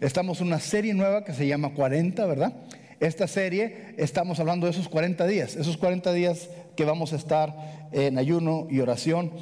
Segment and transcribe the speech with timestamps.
[0.00, 2.52] Estamos en una serie nueva que se llama 40, ¿verdad?
[3.00, 7.88] Esta serie estamos hablando de esos 40 días, esos 40 días que vamos a estar
[7.90, 9.32] en ayuno y oración,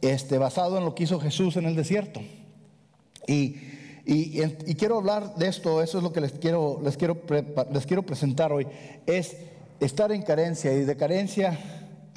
[0.00, 2.22] este, basado en lo que hizo Jesús en el desierto.
[3.26, 3.56] Y,
[4.06, 7.20] y, quiero hablar de esto, eso es lo que les quiero, les, quiero,
[7.70, 8.66] les quiero presentar hoy,
[9.04, 9.36] es
[9.78, 11.58] estar en carencia y de carencia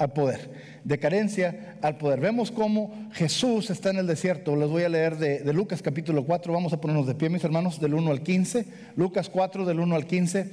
[0.02, 0.50] al poder,
[0.82, 2.20] de carencia al poder.
[2.20, 4.56] Vemos cómo Jesús está en el desierto.
[4.56, 6.52] Les voy a leer de, Lucas capítulo 4.
[6.52, 8.66] Vamos a ponernos de pie, mis hermanos, del 1 al 15.
[8.96, 10.50] Lucas 4, del 1 al 15.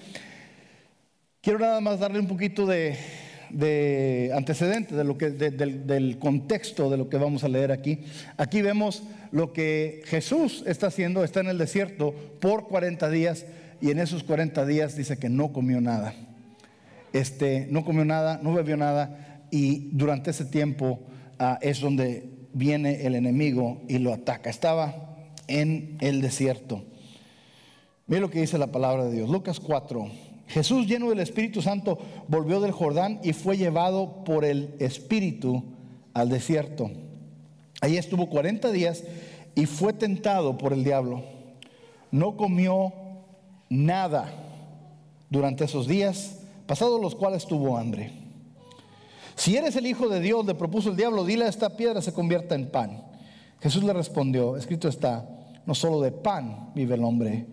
[1.41, 6.98] Quiero nada más darle un poquito de, antecedente, de lo que, del, del contexto de
[6.98, 7.99] lo que vamos a leer aquí.
[8.38, 13.45] Aquí vemos lo que Jesús está haciendo, está en el desierto por 40 días
[13.81, 16.13] y en esos 40 días dice que no comió nada.
[17.13, 20.99] Este, no comió nada, no bebió nada, y durante ese tiempo
[21.38, 24.49] ah, es donde viene el enemigo y lo ataca.
[24.49, 25.16] Estaba
[25.48, 26.84] en el desierto.
[28.07, 29.30] Mira lo que dice la palabra de Dios.
[29.30, 30.07] Lucas 4.
[30.48, 35.63] Jesús lleno del Espíritu Santo volvió del Jordán y fue llevado por el Espíritu
[36.13, 36.90] al desierto.
[37.82, 39.04] Allí estuvo 40 días
[39.55, 41.23] y fue tentado por el diablo.
[42.12, 42.93] No comió
[43.70, 44.34] nada
[45.29, 48.12] durante esos días, pasados los cuales tuvo hambre.
[49.40, 52.12] Si eres el Hijo de Dios, le propuso el diablo, dile a esta piedra se
[52.12, 53.05] convierta en pan.
[53.62, 55.26] Jesús le respondió, escrito está,
[55.65, 57.45] no solo de pan vive el hombre.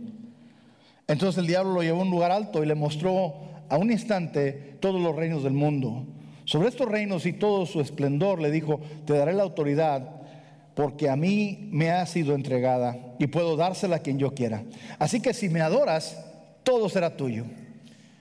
[1.07, 3.35] Entonces el diablo lo llevó a un lugar alto y le mostró
[3.69, 6.05] a un instante todos los reinos del mundo.
[6.45, 10.11] Sobre estos reinos y todo su esplendor le dijo, te daré la autoridad
[10.75, 14.65] porque a mí me ha sido entregada y puedo dársela a quien yo quiera.
[14.99, 16.21] Así que si me adoras,
[16.65, 17.45] todo será tuyo.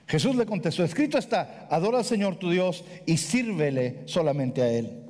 [0.06, 5.02] Jesús le contestó, escrito está, adora al Señor tu Dios y sírvele solamente a Él.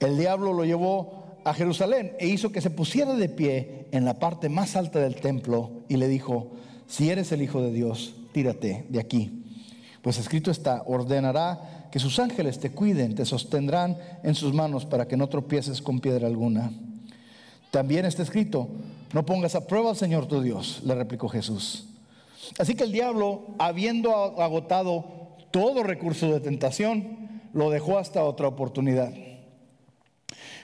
[0.00, 4.18] El diablo lo llevó a Jerusalén e hizo que se pusiera de pie en la
[4.18, 6.56] parte más alta del templo y le dijo,
[6.88, 9.44] si eres el Hijo de Dios, tírate de aquí.
[10.02, 15.06] Pues escrito está, ordenará que sus ángeles te cuiden, te sostendrán en sus manos para
[15.06, 16.72] que no tropieces con piedra alguna.
[17.70, 18.68] También está escrito,
[19.12, 21.95] no pongas a prueba al Señor tu Dios, le replicó Jesús.
[22.58, 25.04] Así que el diablo, habiendo agotado
[25.50, 29.12] todo recurso de tentación, lo dejó hasta otra oportunidad.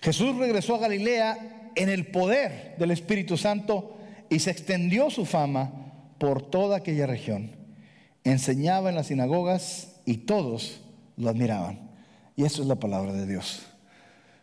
[0.03, 3.97] Jesús regresó a Galilea en el poder del Espíritu Santo
[4.29, 5.73] y se extendió su fama
[6.19, 7.53] por toda aquella región.
[8.25, 10.81] Enseñaba en las sinagogas y todos
[11.17, 11.91] lo admiraban.
[12.37, 13.63] Y eso es la palabra de Dios.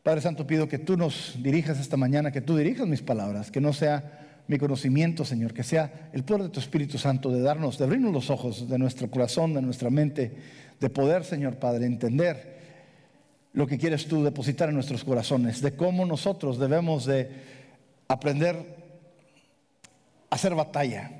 [0.03, 3.61] Padre Santo, pido que tú nos dirijas esta mañana, que tú dirijas mis palabras, que
[3.61, 7.77] no sea mi conocimiento, Señor, que sea el poder de tu Espíritu Santo de darnos,
[7.77, 10.35] de abrirnos los ojos de nuestro corazón, de nuestra mente,
[10.79, 12.57] de poder, Señor Padre, entender
[13.53, 17.29] lo que quieres tú depositar en nuestros corazones, de cómo nosotros debemos de
[18.07, 18.55] aprender
[20.31, 21.11] a hacer batalla,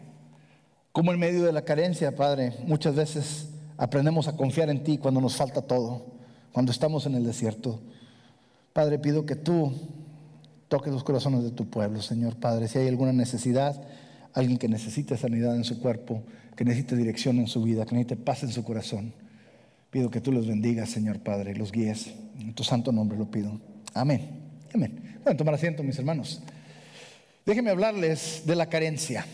[0.92, 5.22] como en medio de la carencia, Padre, muchas veces aprendemos a confiar en ti cuando
[5.22, 6.08] nos falta todo,
[6.52, 7.80] cuando estamos en el desierto.
[8.74, 9.72] Padre, pido que tú
[10.70, 12.68] Toque los corazones de tu pueblo, Señor Padre.
[12.68, 13.82] Si hay alguna necesidad,
[14.34, 16.24] alguien que necesite sanidad en su cuerpo,
[16.56, 19.12] que necesite dirección en su vida, que necesite paz en su corazón,
[19.90, 22.14] pido que tú los bendigas, Señor Padre, y los guíes.
[22.40, 23.60] En tu santo nombre lo pido.
[23.96, 24.30] Amén.
[24.74, 25.18] Amén.
[25.24, 26.40] Bueno, tomar asiento, mis hermanos.
[27.48, 29.26] Déjenme hablarles de la carencia.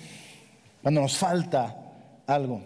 [0.82, 1.76] Cuando nos falta
[2.26, 2.62] algo.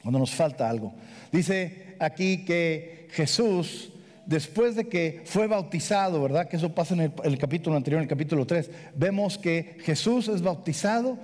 [0.00, 0.94] Cuando nos falta algo.
[1.32, 3.93] Dice aquí que Jesús
[4.26, 6.48] después de que fue bautizado, ¿verdad?
[6.48, 10.42] Que eso pasa en el, capítulo anterior, en el capítulo 3, vemos que Jesús es
[10.42, 11.18] bautizado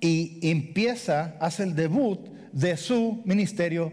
[0.00, 3.92] y empieza, hace el debut de su ministerio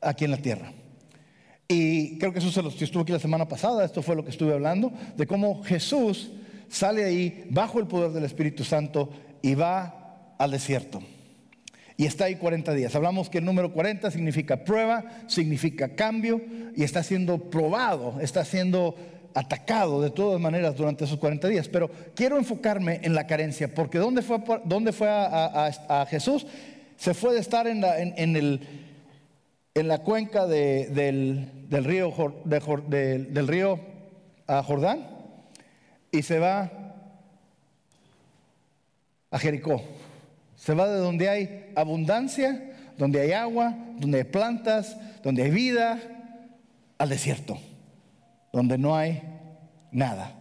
[0.00, 0.72] aquí en la tierra.
[1.66, 4.30] Y creo que eso se lo estuvo aquí la semana pasada, esto fue lo que
[4.30, 6.30] estuve hablando, de cómo Jesús
[6.68, 9.10] sale ahí bajo el poder del Espíritu Santo
[9.42, 11.02] y va al desierto
[11.98, 12.94] y está ahí 40 días.
[12.94, 16.40] Hablamos que el número 40 significa prueba, significa cambio
[16.76, 18.94] y está siendo probado, está siendo
[19.34, 21.68] atacado de todas maneras durante esos 40 días.
[21.68, 26.46] Pero quiero enfocarme en la carencia, porque ¿dónde fue, a, Jesús?
[26.96, 27.80] Se fue de estar en
[29.74, 32.12] la, cuenca del, río,
[34.46, 35.08] Jordán
[36.12, 36.70] y se va
[39.32, 39.82] a Jericó.
[40.58, 46.00] Se va de donde hay abundancia, donde hay agua, donde hay plantas, donde hay vida,
[46.98, 47.58] al desierto,
[48.52, 49.22] donde no hay
[49.92, 50.32] nada.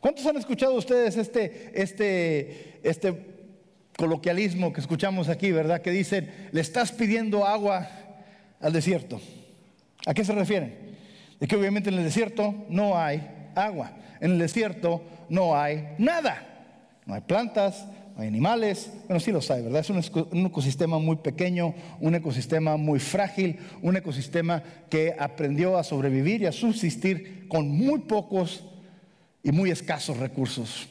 [0.00, 3.34] ¿Cuántos han escuchado ustedes este, este, este
[3.96, 5.82] coloquialismo que escuchamos aquí, verdad?
[5.82, 7.88] Que dicen, le estás pidiendo agua
[8.60, 9.20] al desierto.
[10.06, 10.96] ¿A qué se refieren?
[11.40, 13.90] De que obviamente en el desierto no hay agua.
[14.20, 16.54] En el desierto no hay nada.
[17.06, 19.80] No hay plantas, hay animales, bueno, sí los hay, ¿verdad?
[19.80, 26.42] Es un, ecosistema muy pequeño, un ecosistema muy frágil, un ecosistema que aprendió a sobrevivir
[26.42, 28.64] y a subsistir con muy pocos
[29.42, 30.88] y muy escasos recursos.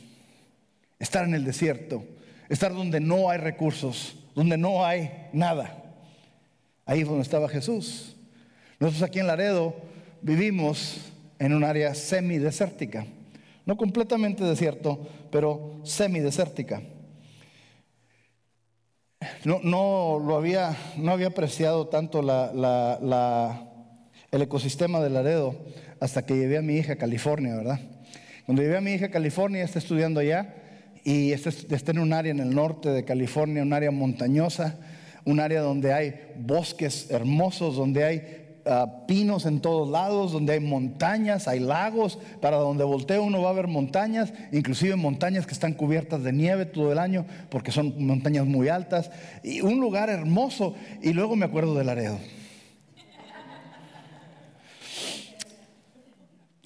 [0.99, 2.03] Estar en el desierto,
[2.49, 5.81] estar donde no hay recursos, donde no hay nada.
[6.85, 8.17] Ahí es donde estaba Jesús.
[8.79, 9.73] Nosotros aquí en Laredo
[10.21, 10.99] vivimos
[11.39, 13.05] en un área semidesértica.
[13.65, 16.81] No completamente desierto, pero semidesértica.
[19.45, 22.21] No, no, lo había, no había apreciado tanto
[24.31, 25.55] el ecosistema de Laredo
[25.99, 27.79] hasta que llevé a mi hija a California, ¿verdad?
[28.45, 30.53] Cuando llevé a mi hija a California, está estudiando allá
[31.03, 34.77] y está, está en un área en el norte de California, un área montañosa,
[35.25, 40.61] un área donde hay bosques hermosos, donde hay Ah, pinos en todos lados, donde hay
[40.61, 45.73] montañas, hay lagos, para donde voltee uno va a ver montañas, inclusive montañas que están
[45.73, 49.11] cubiertas de nieve todo el año, porque son montañas muy altas,
[49.43, 52.17] y un lugar hermoso, y luego me acuerdo de Laredo.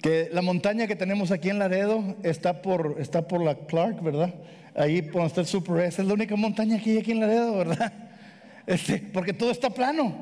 [0.00, 4.32] Que la montaña que tenemos aquí en Laredo está por, está por la Clark, ¿verdad?
[4.76, 7.20] Ahí por donde está el Super S, es la única montaña que hay aquí en
[7.20, 7.92] Laredo, ¿verdad?
[8.68, 10.14] Este, porque todo está plano.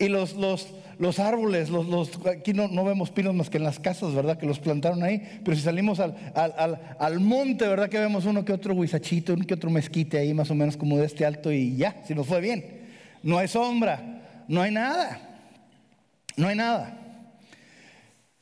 [0.00, 4.12] Y los, los, los árboles, los, aquí no, vemos pinos más que en las casas,
[4.12, 4.36] ¿verdad?
[4.36, 5.40] Que los plantaron ahí.
[5.44, 6.16] Pero si salimos al,
[6.98, 7.88] al, monte, ¿verdad?
[7.88, 10.98] Que vemos uno que otro huizachito, uno que otro mezquite ahí, más o menos como
[10.98, 12.88] de este alto, y ya, si nos fue bien.
[13.22, 15.20] No hay sombra, no hay nada.
[16.36, 16.96] No hay nada.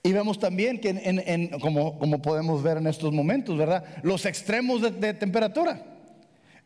[0.03, 3.85] Y vemos también que, como, podemos ver en estos momentos, ¿verdad?
[4.03, 5.83] Los extremos de, temperatura.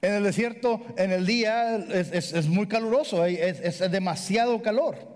[0.02, 5.09] En el desierto, en el día, es, muy caluroso, es demasiado calor.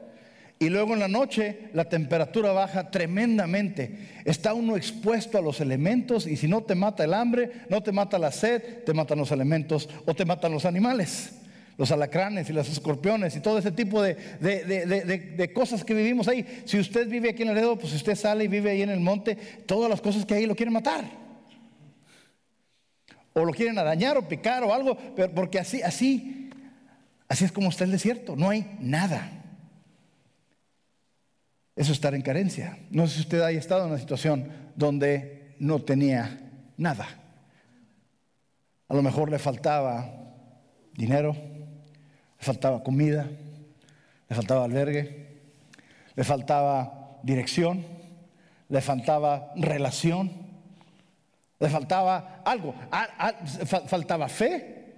[0.64, 3.98] Y luego en la noche la temperatura baja tremendamente.
[4.24, 7.92] Está uno expuesto a los elementos y si no te mata el hambre, no te
[7.92, 11.32] mata la sed, te matan los elementos o te matan los animales.
[11.76, 16.46] Los alacranes y los escorpiones y todo ese tipo de, de, cosas que vivimos ahí.
[16.64, 18.90] Si usted vive aquí en el Laredo, pues si usted sale y vive ahí en
[18.90, 21.04] el monte, todas las cosas que hay lo quieren matar.
[23.34, 24.96] O lo quieren arañar o picar o algo,
[25.34, 26.48] porque así, así,
[27.28, 28.34] así es como está el desierto.
[28.34, 29.43] No hay nada.
[31.76, 32.78] Eso es estar en carencia.
[32.90, 36.40] No sé si usted haya estado en una situación donde no tenía
[36.76, 37.08] nada.
[38.88, 40.08] A lo mejor le faltaba
[40.94, 43.28] dinero, le faltaba comida,
[44.28, 45.26] le faltaba albergue,
[46.14, 47.84] le faltaba dirección,
[48.68, 50.30] le faltaba relación,
[51.58, 52.74] le faltaba algo,
[53.86, 54.94] faltaba fe,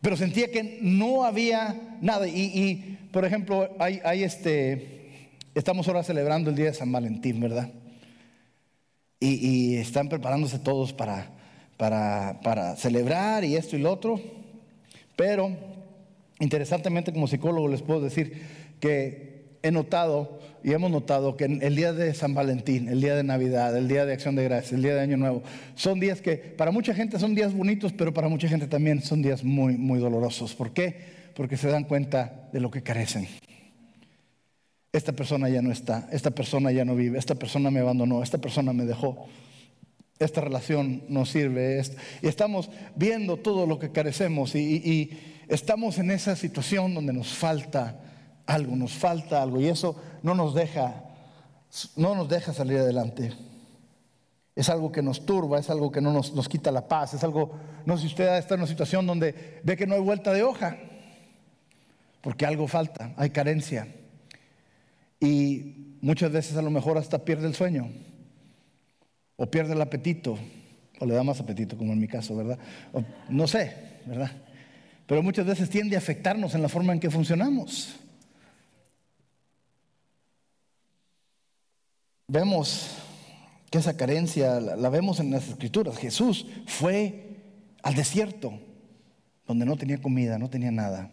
[0.00, 2.28] pero sentía que no había nada.
[2.28, 4.99] Y, por ejemplo, hay, hay este
[5.52, 7.72] Estamos ahora celebrando el día de San Valentín, ¿verdad?
[9.18, 11.26] Y, están preparándose todos para,
[11.76, 14.20] para, para celebrar y esto y lo otro.
[15.16, 15.50] Pero,
[16.38, 18.40] interesantemente como psicólogo les puedo decir
[18.78, 23.24] que he notado y hemos notado que el día de San Valentín, el día de
[23.24, 25.42] Navidad, el día de Acción de Gracias, el día de Año Nuevo,
[25.74, 29.20] son días que para mucha gente son días bonitos, pero para mucha gente también son
[29.20, 30.54] días muy, muy dolorosos.
[30.54, 30.96] ¿Por qué?
[31.34, 33.26] Porque se dan cuenta de lo que carecen.
[34.92, 38.38] Esta persona ya no está, esta persona ya no vive, esta persona me abandonó, esta
[38.38, 39.28] persona me dejó,
[40.18, 41.80] esta relación no sirve.
[42.22, 45.10] Y estamos viendo todo lo que carecemos y,
[45.48, 48.00] estamos en esa situación donde nos falta
[48.46, 51.02] algo, nos falta algo y eso no nos deja,
[51.96, 53.32] no nos deja salir adelante.
[54.54, 57.24] Es algo que nos turba, es algo que no nos, nos quita la paz, es
[57.24, 57.52] algo,
[57.84, 60.44] no sé si usted está en una situación donde ve que no hay vuelta de
[60.44, 60.76] hoja,
[62.20, 63.88] porque algo falta, hay carencia.
[65.20, 67.90] Y muchas veces a lo mejor hasta pierde el sueño,
[69.36, 70.38] o pierde el apetito,
[70.98, 72.58] o le da más apetito, como en mi caso, ¿verdad?
[73.28, 73.74] no sé,
[74.06, 74.30] ¿verdad?
[75.06, 77.96] Pero muchas veces tiende a afectarnos en la forma en que funcionamos.
[82.28, 82.96] Vemos
[83.70, 85.96] que esa carencia la, vemos en las escrituras.
[85.96, 87.38] Jesús fue
[87.82, 88.52] al desierto,
[89.46, 91.10] donde no tenía comida, no tenía nada.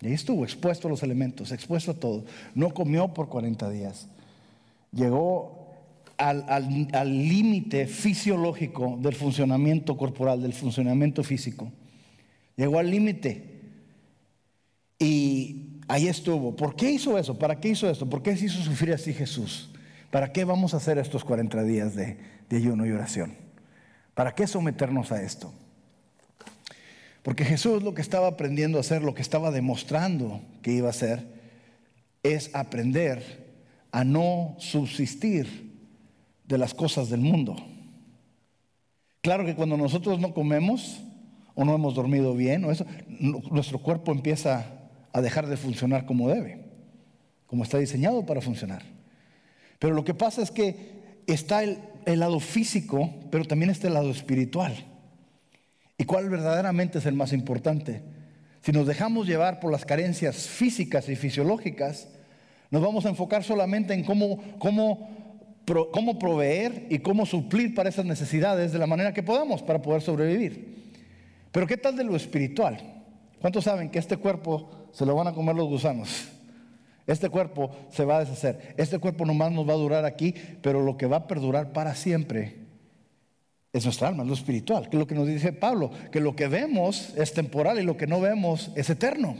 [0.00, 2.24] Y ahí estuvo expuesto a los elementos, expuesto a todo.
[2.54, 4.08] No comió por 40 días.
[4.92, 5.74] Llegó
[6.16, 11.70] al límite fisiológico del funcionamiento corporal, del funcionamiento físico.
[12.56, 13.60] Llegó al límite.
[14.98, 16.54] Y ahí estuvo.
[16.56, 17.38] ¿Por qué hizo eso?
[17.38, 18.08] ¿Para qué hizo esto?
[18.08, 19.70] ¿Por qué se hizo sufrir así Jesús?
[20.10, 23.36] ¿Para qué vamos a hacer estos 40 días de, de ayuno y oración?
[24.14, 25.52] ¿Para qué someternos a esto?
[27.22, 30.90] Porque Jesús lo que estaba aprendiendo a hacer, lo que estaba demostrando que iba a
[30.90, 31.26] hacer,
[32.22, 33.48] es aprender
[33.90, 35.68] a no subsistir
[36.46, 37.56] de las cosas del mundo.
[39.20, 41.00] Claro que cuando nosotros no comemos
[41.54, 42.86] o no hemos dormido bien, o eso,
[43.18, 44.66] nuestro cuerpo empieza
[45.12, 46.64] a dejar de funcionar como debe,
[47.46, 48.82] como está diseñado para funcionar.
[49.78, 53.94] Pero lo que pasa es que está el, el lado físico, pero también está el
[53.94, 54.74] lado espiritual.
[55.98, 58.02] ¿Y cuál verdaderamente es el más importante?
[58.62, 62.08] Si nos dejamos llevar por las carencias físicas y fisiológicas,
[62.70, 65.10] nos vamos a enfocar solamente en cómo, cómo,
[65.92, 70.00] cómo proveer y cómo suplir para esas necesidades de la manera que podamos para poder
[70.00, 70.92] sobrevivir.
[71.50, 72.78] Pero ¿qué tal de lo espiritual?
[73.40, 76.28] ¿Cuántos saben que este cuerpo se lo van a comer los gusanos?
[77.08, 78.74] Este cuerpo se va a deshacer.
[78.76, 81.94] Este cuerpo nomás nos va a durar aquí, pero lo que va a perdurar para
[81.96, 82.67] siempre
[83.78, 86.36] es nuestra alma, es lo espiritual, que es lo que nos dice Pablo, que lo
[86.36, 89.36] que vemos es temporal y lo que no vemos es eterno.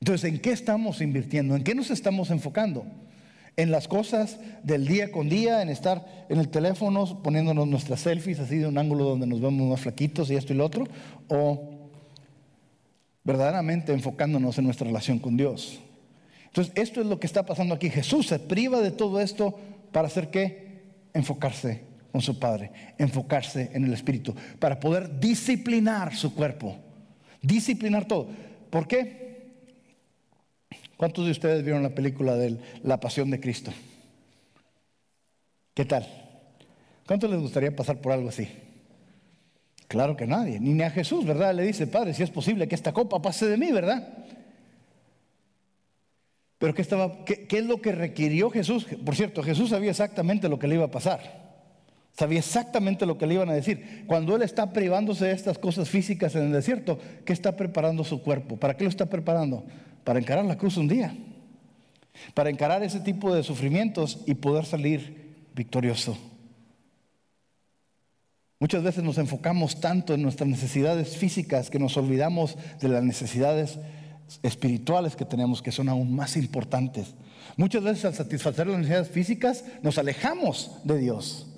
[0.00, 1.56] Entonces, ¿en qué estamos invirtiendo?
[1.56, 2.84] ¿En qué nos estamos enfocando?
[3.56, 8.40] En las cosas del día con día, en estar en el teléfono poniéndonos nuestras selfies
[8.40, 10.84] así de un ángulo donde nos vemos más flaquitos y esto y lo otro,
[11.28, 11.70] o
[13.22, 15.80] verdaderamente enfocándonos en nuestra relación con Dios.
[16.46, 17.88] Entonces, esto es lo que está pasando aquí.
[17.90, 19.58] Jesús se priva de todo esto
[19.92, 20.82] para hacer qué?
[21.14, 26.76] Enfocarse con su Padre, enfocarse en el Espíritu, para poder disciplinar su cuerpo,
[27.42, 28.28] disciplinar todo.
[28.70, 29.50] ¿Por qué?
[30.96, 33.72] ¿Cuántos de ustedes vieron la película de La Pasión de Cristo?
[35.74, 36.06] ¿Qué tal?
[37.04, 38.46] ¿Cuántos les gustaría pasar por algo así?
[39.88, 41.52] Claro que nadie, ni a Jesús, ¿verdad?
[41.52, 44.06] Le dice, Padre, si es posible que esta copa pase de mí, ¿verdad?
[46.58, 48.86] Pero ¿qué, estaba, qué, qué es lo que requirió Jesús?
[49.04, 51.43] Por cierto, Jesús sabía exactamente lo que le iba a pasar.
[52.16, 54.04] Sabía exactamente lo que le iban a decir.
[54.06, 58.22] Cuando él está privándose de estas cosas físicas en el desierto, ¿qué está preparando su
[58.22, 58.56] cuerpo?
[58.56, 59.64] ¿Para qué lo está preparando?
[60.04, 61.16] Para encarar la cruz un día.
[62.32, 66.16] Para encarar ese tipo de sufrimientos y poder salir victorioso.
[68.60, 73.80] Muchas veces nos enfocamos tanto en nuestras necesidades físicas que nos olvidamos de las necesidades
[74.44, 77.16] espirituales que tenemos, que son aún más importantes.
[77.56, 81.48] Muchas veces al satisfacer las necesidades físicas nos alejamos de Dios.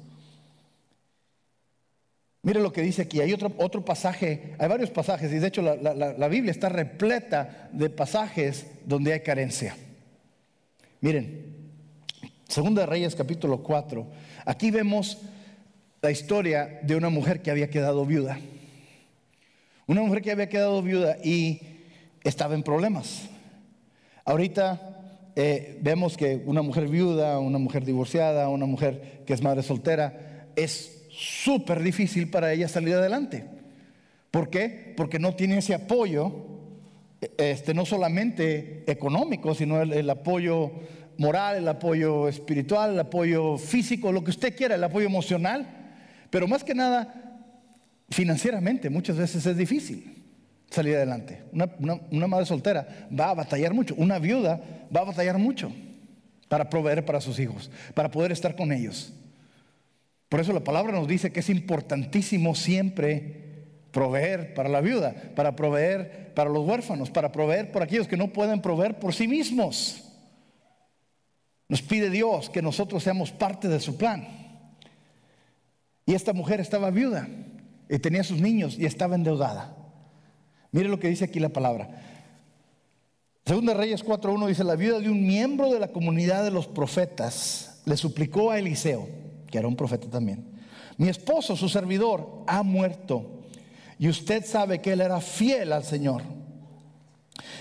[2.46, 5.62] Mire lo que dice aquí, hay otro, otro pasaje, hay varios pasajes, y de hecho
[5.62, 9.74] la, Biblia está repleta de pasajes donde hay carencia.
[11.00, 11.72] Miren,
[12.46, 14.06] Segunda Reyes capítulo 4,
[14.44, 15.18] aquí vemos
[16.00, 18.38] la historia de una mujer que había quedado viuda.
[19.88, 21.60] Una mujer que había quedado viuda y
[22.22, 23.22] estaba en problemas.
[24.24, 29.64] Ahorita eh, vemos que una mujer viuda, una mujer divorciada, una mujer que es madre
[29.64, 33.44] soltera, es súper difícil para ella salir adelante.
[34.30, 34.92] ¿Por qué?
[34.96, 36.30] Porque no tiene ese apoyo,
[37.38, 40.72] este, no solamente económico, sino el, apoyo
[41.16, 45.66] moral, el apoyo espiritual, el apoyo físico, lo que usted quiera, el apoyo emocional,
[46.28, 47.22] pero más que nada
[48.10, 50.22] financieramente muchas veces es difícil
[50.70, 51.44] salir adelante.
[51.52, 51.70] Una,
[52.10, 54.60] una, madre soltera va a batallar mucho, una viuda
[54.94, 55.72] va a batallar mucho
[56.48, 59.14] para proveer para sus hijos, para poder estar con ellos.
[60.28, 63.46] Por eso la palabra nos dice que es importantísimo siempre
[63.92, 68.32] proveer para la viuda, para proveer para los huérfanos, para proveer por aquellos que no
[68.32, 70.02] pueden proveer por sí mismos.
[71.68, 74.28] Nos pide Dios que nosotros seamos parte de su plan.
[76.04, 77.28] Y esta mujer estaba viuda
[77.88, 79.74] y tenía sus niños y estaba endeudada.
[80.72, 81.88] Mire lo que dice aquí la palabra.
[83.44, 87.80] Segunda Reyes 4.1 dice, la viuda de un miembro de la comunidad de los profetas
[87.86, 89.08] le suplicó a Eliseo
[89.56, 90.44] que era un profeta también.
[90.98, 93.40] Mi esposo, su servidor, ha muerto.
[93.98, 96.20] Y usted sabe que él era fiel al Señor.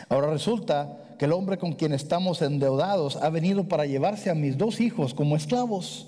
[0.10, 4.58] Ahora resulta que el hombre con quien estamos endeudados ha venido para llevarse a mis
[4.58, 6.08] dos hijos como esclavos.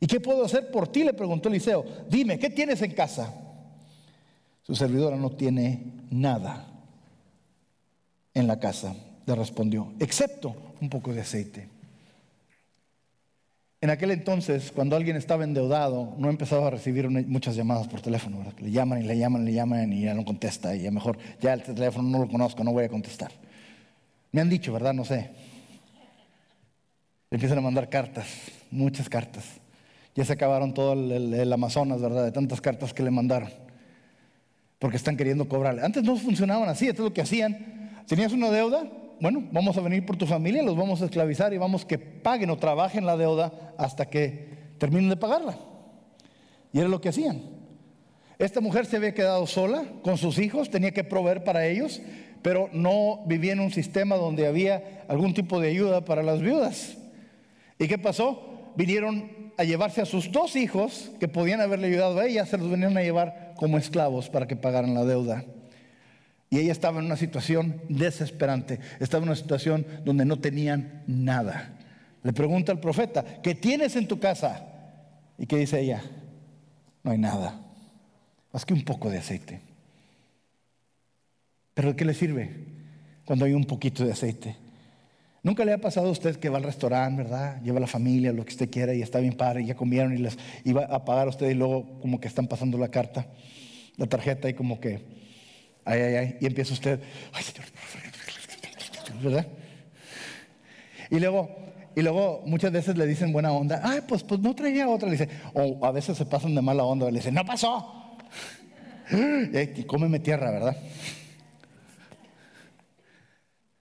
[0.00, 1.04] ¿Y qué puedo hacer por ti?
[1.04, 1.84] Le preguntó Eliseo.
[2.10, 3.32] Dime, ¿qué tienes en casa?
[4.64, 6.66] Su servidora no tiene nada
[8.34, 11.77] en la casa, le respondió, excepto un poco de aceite.
[13.80, 18.44] En aquel entonces, cuando alguien estaba endeudado, no empezaba a recibir muchas llamadas por teléfono,
[18.58, 21.16] le llaman y le llaman, y le llaman y ya no contesta, y a mejor
[21.40, 23.30] ya el teléfono no lo conozco, no voy a contestar.
[24.32, 24.92] Me han dicho, ¿verdad?
[24.92, 25.30] No sé.
[27.30, 28.26] Le empiezan a mandar cartas,
[28.70, 29.44] muchas cartas.
[30.14, 32.24] Ya se acabaron todo el, Amazonas, ¿verdad?
[32.24, 33.50] De tantas cartas que le mandaron.
[34.80, 35.82] Porque están queriendo cobrarle.
[35.82, 38.02] Antes no funcionaban así, esto es lo que hacían.
[38.08, 41.58] Tenías una deuda, bueno, vamos a venir por tu familia, los vamos a esclavizar y
[41.58, 44.48] vamos que paguen o trabajen la deuda hasta que
[44.78, 45.58] terminen de pagarla.
[46.72, 47.42] Y era lo que hacían.
[48.38, 52.00] Esta mujer se había quedado sola con sus hijos, tenía que proveer para ellos,
[52.42, 56.96] pero no vivía en un sistema donde había algún tipo de ayuda para las viudas.
[57.78, 58.72] ¿Y qué pasó?
[58.76, 62.70] Vinieron a llevarse a sus dos hijos, que podían haberle ayudado a ella, se los
[62.70, 65.44] vinieron a llevar como esclavos para que pagaran la deuda.
[66.50, 71.74] Y ella estaba en una situación desesperante, estaba en una situación donde no tenían nada.
[72.22, 74.66] Le pregunta al profeta, ¿qué tienes en tu casa?
[75.36, 76.02] ¿Y qué dice ella?
[77.02, 77.60] No hay nada,
[78.52, 79.60] más que un poco de aceite.
[81.74, 82.50] ¿Pero de qué le sirve
[83.24, 84.56] cuando hay un poquito de aceite?
[85.42, 87.62] Nunca le ha pasado a usted que va al restaurante, ¿verdad?
[87.62, 90.12] Lleva a la familia, lo que usted quiera, y está bien padre, y ya comieron
[90.12, 93.26] y les iba a pagar a usted, y luego como que están pasando la carta,
[93.96, 95.27] la tarjeta, y como que,
[95.88, 97.00] ay, ay, ay, y empieza usted,
[97.32, 97.64] ay, señor,
[99.22, 99.46] ¿verdad?
[101.10, 101.48] Y luego,
[101.96, 105.16] y luego muchas veces le dicen buena onda, ay, pues, pues no traía otra, le
[105.16, 107.94] dice, o a veces se pasan de mala onda, le dicen, no pasó.
[109.76, 110.76] Y cómeme tierra, ¿verdad?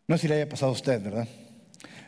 [0.07, 1.27] No sé si le haya pasado a usted, ¿verdad?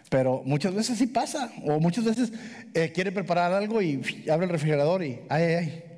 [0.10, 2.32] Pero muchas veces sí pasa, o muchas veces
[2.74, 4.01] eh, quiere preparar algo y
[4.32, 5.88] abre el refrigerador y, ay, ay, ay.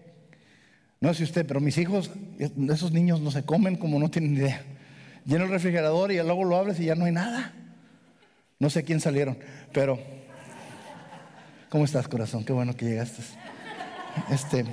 [1.01, 4.63] No sé usted, pero mis hijos, esos niños no se comen como no tienen idea.
[5.25, 7.53] Llena el refrigerador y luego lo abres y ya no hay nada.
[8.60, 9.36] No sé quién salieron,
[9.74, 10.00] pero
[11.70, 12.46] ¿cómo estás, corazón?
[12.46, 13.24] Qué bueno que llegaste.
[14.29, 14.63] Este,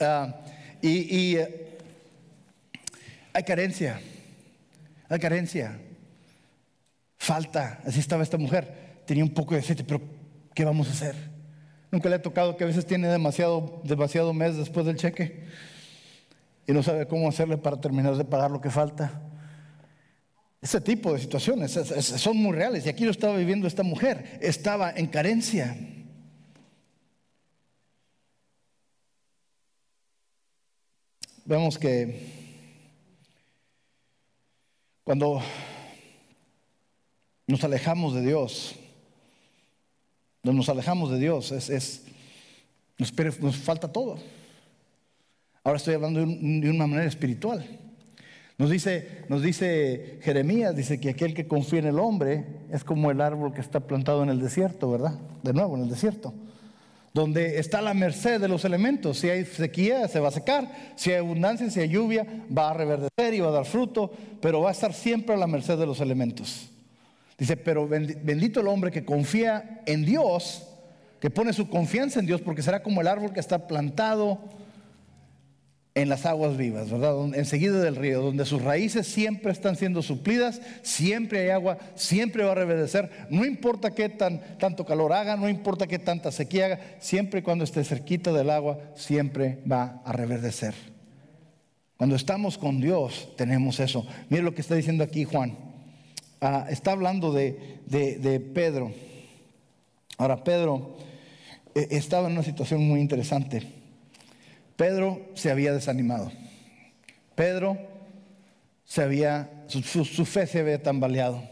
[0.00, 0.36] ah,
[0.80, 1.78] y, y eh,
[3.32, 4.00] hay carencia,
[5.08, 5.80] hay carencia
[7.18, 7.80] falta.
[7.84, 9.02] Así estaba esta mujer.
[9.04, 10.00] Tenía un poco de aceite, pero
[10.54, 11.35] ¿qué vamos a hacer?
[11.90, 15.44] Nunca le ha tocado que a veces tiene demasiado, demasiado mes después del cheque
[16.66, 19.22] y no sabe cómo hacerle para terminar de pagar lo que falta.
[20.60, 24.38] Ese tipo de situaciones son muy reales y aquí lo estaba viviendo esta mujer.
[24.40, 25.76] Estaba en carencia.
[31.44, 32.34] Vemos que
[35.04, 35.40] cuando
[37.46, 38.74] nos alejamos de Dios.
[40.52, 42.02] Nos alejamos de Dios, es,
[42.98, 44.18] nos, falta todo.
[45.64, 47.66] Ahora estoy hablando de, una manera espiritual.
[48.58, 53.10] Nos dice, nos dice Jeremías, dice que aquel que confía en el hombre es como
[53.10, 55.18] el árbol que está plantado en el desierto, ¿verdad?
[55.42, 56.32] De nuevo, en el desierto.
[57.12, 59.18] Donde está la merced de los elementos.
[59.18, 60.70] Si hay sequía, se va a secar.
[60.96, 64.10] Si hay abundancia, si hay lluvia, va a reverdecer y va a dar fruto.
[64.40, 66.70] Pero va a estar siempre a la merced de los elementos.
[67.38, 70.66] Dice, pero bendito el hombre que confía en Dios,
[71.20, 74.40] que pone su confianza en Dios, porque será como el árbol que está plantado
[75.96, 77.34] en las aguas vivas, ¿verdad?
[77.34, 82.52] Enseguida del río, donde sus raíces siempre están siendo suplidas, siempre hay agua, siempre va
[82.52, 86.80] a reverdecer, no importa qué tan, tanto calor haga, no importa qué tanta sequía haga,
[87.00, 90.74] siempre cuando esté cerquita del agua, siempre va a reverdecer.
[91.96, 94.06] Cuando estamos con Dios, tenemos eso.
[94.28, 95.65] Mire lo que está diciendo aquí Juan.
[96.40, 98.92] Ah, está hablando de, Pedro.
[100.18, 100.96] Ahora, Pedro
[101.74, 103.62] eh, estaba en una situación muy interesante.
[104.76, 106.30] Pedro se había desanimado.
[107.34, 107.78] Pedro
[108.84, 109.82] se había, su,
[110.24, 111.42] fe se había tambaleado.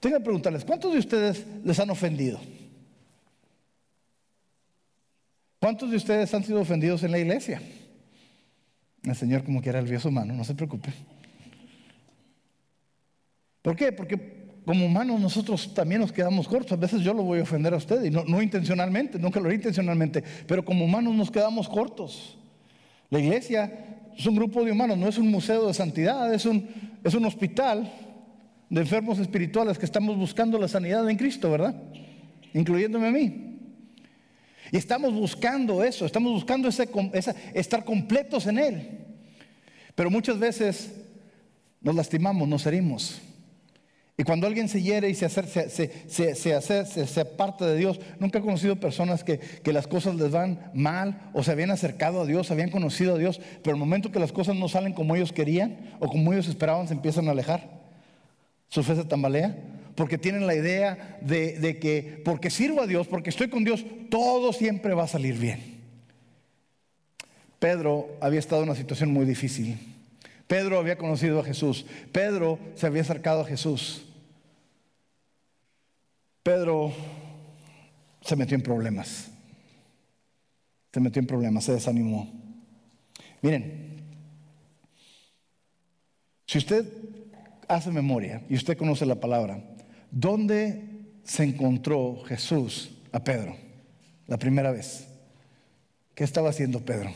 [0.00, 2.40] Tengo que preguntarles, ¿cuántos de ustedes les han ofendido?
[5.60, 7.62] ¿Cuántos de ustedes han sido ofendidos en la iglesia?
[9.02, 10.92] El Señor como quiera el su mano, no se preocupe.
[13.64, 13.92] ¿Por qué?
[13.92, 16.72] Porque como humanos nosotros también nos quedamos cortos.
[16.72, 19.54] A veces yo lo voy a ofender a usted y no, intencionalmente, nunca lo haré
[19.54, 22.36] intencionalmente, pero como humanos nos quedamos cortos.
[23.08, 23.72] La iglesia
[24.14, 26.68] es un grupo de humanos, no es un museo de santidad, es un,
[27.02, 27.90] es un hospital
[28.68, 31.74] de enfermos espirituales que estamos buscando la sanidad en Cristo, ¿verdad?
[32.52, 33.60] Incluyéndome a mí.
[34.72, 36.86] Y estamos buscando eso, estamos buscando ese,
[37.54, 38.90] estar completos en Él.
[39.94, 40.94] Pero muchas veces
[41.80, 43.22] nos lastimamos, nos herimos.
[44.16, 48.42] Y cuando alguien se hiere y se, hace, se, se, aparta de Dios, nunca he
[48.42, 52.52] conocido personas que, que, las cosas les van mal o se habían acercado a Dios,
[52.52, 55.96] habían conocido a Dios, pero el momento que las cosas no salen como ellos querían
[55.98, 57.68] o como ellos esperaban, se empiezan a alejar.
[58.68, 59.56] Su fe se tambalea
[59.96, 63.84] porque tienen la idea de, de que porque sirvo a Dios, porque estoy con Dios,
[64.10, 65.74] todo siempre va a salir bien.
[67.58, 69.93] Pedro había estado en una situación muy difícil.
[70.54, 71.84] Pedro había conocido a Jesús.
[72.12, 74.04] Pedro se había acercado a Jesús.
[76.44, 76.92] Pedro
[78.20, 79.32] se metió en problemas.
[80.92, 82.32] Se metió en problemas, se desanimó.
[83.42, 84.00] Miren,
[86.46, 86.86] si usted
[87.66, 89.60] hace memoria y usted conoce la palabra,
[90.12, 90.84] ¿dónde
[91.24, 93.56] se encontró Jesús a Pedro
[94.28, 95.08] la primera vez?
[96.14, 97.10] ¿Qué estaba haciendo Pedro?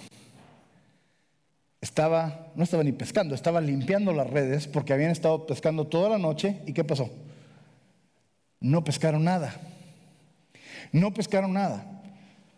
[1.81, 6.19] Estaba, no estaba ni pescando, estaba limpiando las redes porque habían estado pescando toda la
[6.19, 6.61] noche.
[6.67, 7.09] ¿Y qué pasó?
[8.61, 9.55] No pescaron nada.
[10.93, 12.03] No pescaron nada.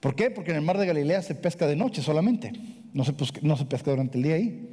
[0.00, 0.30] ¿Por qué?
[0.30, 2.52] Porque en el mar de Galilea se pesca de noche solamente.
[2.94, 4.70] no se, no se pesca durante el día ahí.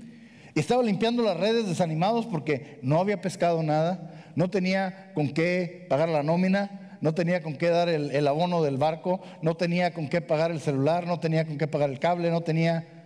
[0.55, 5.85] Y estaba limpiando las redes desanimados porque no había pescado nada, no tenía con qué
[5.89, 9.93] pagar la nómina, no tenía con qué dar el, el abono del barco, no tenía
[9.93, 12.96] con qué pagar el celular, no tenía con qué pagar el cable, no tenía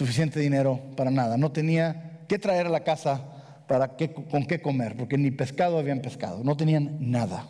[0.00, 3.20] suficiente dinero para nada, no tenía qué traer a la casa
[3.68, 7.46] para qué, con qué comer, porque ni pescado habían pescado, no tenían nada,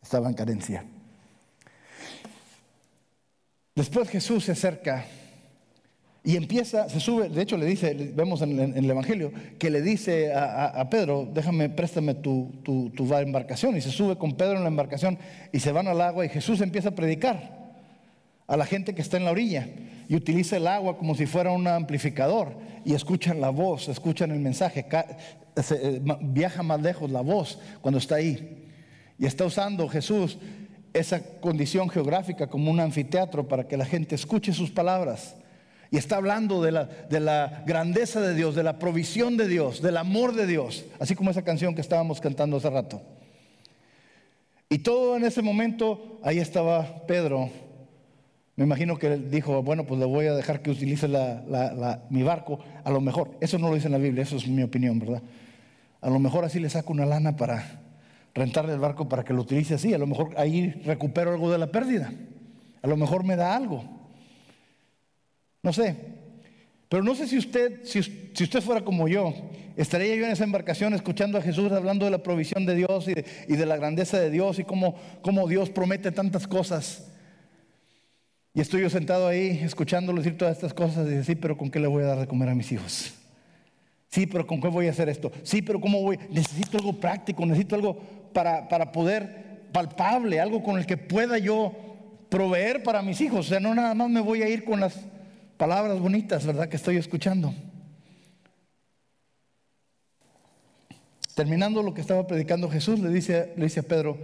[0.00, 0.84] estaban en carencia.
[3.74, 5.06] Después Jesús se acerca
[6.22, 10.32] y empieza, se sube, de hecho le dice, vemos en, el Evangelio, que le dice
[10.32, 13.76] a, Pedro, déjame, préstame tu, tu, tu, embarcación.
[13.76, 15.18] Y se sube con Pedro en la embarcación
[15.52, 17.74] y se van al agua y Jesús empieza a predicar
[18.46, 19.68] a la gente que está en la orilla
[20.08, 24.38] y utiliza el agua como si fuera un amplificador y escuchan la voz, escuchan el
[24.40, 28.64] mensaje, eh, viaja más lejos la voz cuando está ahí.
[29.18, 30.38] Y está usando Jesús
[30.92, 35.36] esa condición geográfica como un anfiteatro para que la gente escuche sus palabras.
[35.90, 39.82] Y está hablando de la, de la, grandeza de Dios, de la provisión de Dios,
[39.82, 43.02] del amor de Dios, así como esa canción que estábamos cantando hace rato.
[44.68, 47.50] Y todo en ese momento, ahí estaba Pedro.
[48.56, 51.08] Me imagino que él dijo, bueno, pues le voy a dejar que utilice
[52.10, 52.58] mi barco.
[52.84, 55.22] A lo mejor, eso no lo dice en la Biblia, eso es mi opinión, ¿verdad?
[56.00, 57.86] A lo mejor así le saco una lana para,
[58.36, 59.94] rentarle el barco para que lo utilice así.
[59.94, 62.12] A lo mejor ahí recupero algo de la pérdida.
[62.82, 63.84] A lo mejor me da algo.
[65.62, 65.96] No sé.
[66.88, 69.34] Pero no sé si usted, si, usted fuera como yo,
[69.76, 73.56] estaría yo en esa embarcación escuchando a Jesús hablando de la provisión de Dios y
[73.56, 77.10] de, la grandeza de Dios y cómo, cómo Dios promete tantas cosas.
[78.56, 81.70] Y estoy yo sentado ahí escuchándolo decir todas estas cosas y decir, sí, pero ¿con
[81.70, 83.12] qué le voy a dar de comer a mis hijos?
[84.08, 85.30] Sí, pero ¿con qué voy a hacer esto?
[85.42, 86.18] Sí, pero ¿cómo voy?
[86.30, 88.00] Necesito algo práctico, necesito algo
[88.32, 91.74] para, para poder palpable, algo con el que pueda yo
[92.30, 93.40] proveer para mis hijos.
[93.40, 95.00] O sea, no nada más me voy a ir con las
[95.58, 96.66] palabras bonitas, ¿verdad?
[96.70, 97.52] Que estoy escuchando.
[101.34, 104.16] Terminando lo que estaba predicando Jesús, le dice, le dice a Pedro,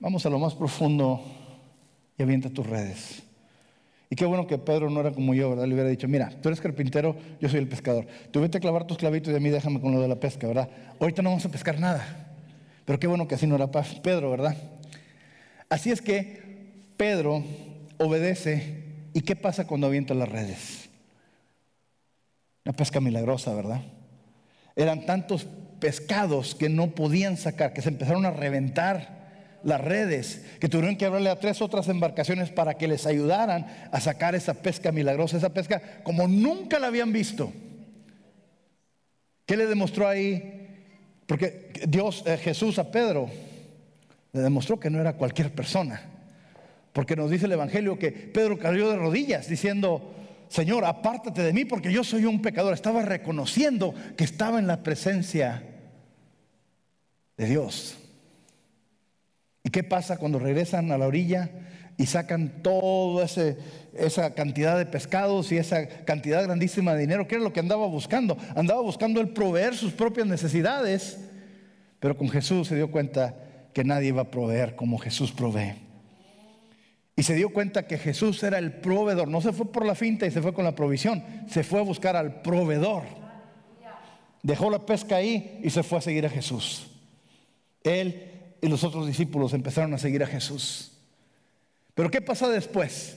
[0.00, 1.22] vamos a lo más profundo
[2.18, 3.29] y avienta tus redes.
[4.12, 5.66] Y qué bueno que Pedro no era como yo, ¿verdad?
[5.66, 8.08] Le hubiera dicho, mira, tú eres carpintero, yo soy el pescador.
[8.32, 10.48] Tú vete a clavar tus clavitos y a mí déjame con lo de la pesca,
[10.48, 10.68] ¿verdad?
[10.98, 12.34] Ahorita no vamos a pescar nada.
[12.84, 14.56] Pero qué bueno que así no era Pedro, ¿verdad?
[15.68, 17.44] Así es que Pedro
[17.98, 18.82] obedece.
[19.12, 20.88] ¿Y qué pasa cuando avienta las redes?
[22.64, 23.80] Una pesca milagrosa, ¿verdad?
[24.74, 25.46] Eran tantos
[25.78, 29.19] pescados que no podían sacar, que se empezaron a reventar
[29.62, 34.00] las redes, que tuvieron que hablarle a tres otras embarcaciones para que les ayudaran a
[34.00, 37.52] sacar esa pesca milagrosa, esa pesca como nunca la habían visto.
[39.46, 40.68] ¿Qué le demostró ahí?
[41.26, 43.28] Porque Dios, eh, Jesús a Pedro,
[44.32, 46.00] le demostró que no era cualquier persona.
[46.92, 50.14] Porque nos dice el Evangelio que Pedro cayó de rodillas diciendo,
[50.48, 52.74] Señor, apártate de mí porque yo soy un pecador.
[52.74, 55.62] Estaba reconociendo que estaba en la presencia
[57.36, 57.99] de Dios.
[59.62, 61.50] ¿Y qué pasa cuando regresan a la orilla
[61.96, 67.28] y sacan toda esa cantidad de pescados y esa cantidad grandísima de dinero?
[67.28, 68.36] ¿Qué era lo que andaba buscando?
[68.56, 71.18] Andaba buscando el proveer sus propias necesidades,
[71.98, 73.34] pero con Jesús se dio cuenta
[73.74, 75.74] que nadie iba a proveer como Jesús provee.
[77.16, 79.28] Y se dio cuenta que Jesús era el proveedor.
[79.28, 81.22] No se fue por la finta y se fue con la provisión.
[81.48, 83.02] Se fue a buscar al proveedor.
[84.42, 86.86] Dejó la pesca ahí y se fue a seguir a Jesús.
[87.84, 88.29] Él
[88.60, 90.92] y los otros discípulos empezaron a seguir a Jesús.
[91.94, 93.16] Pero ¿qué pasa después?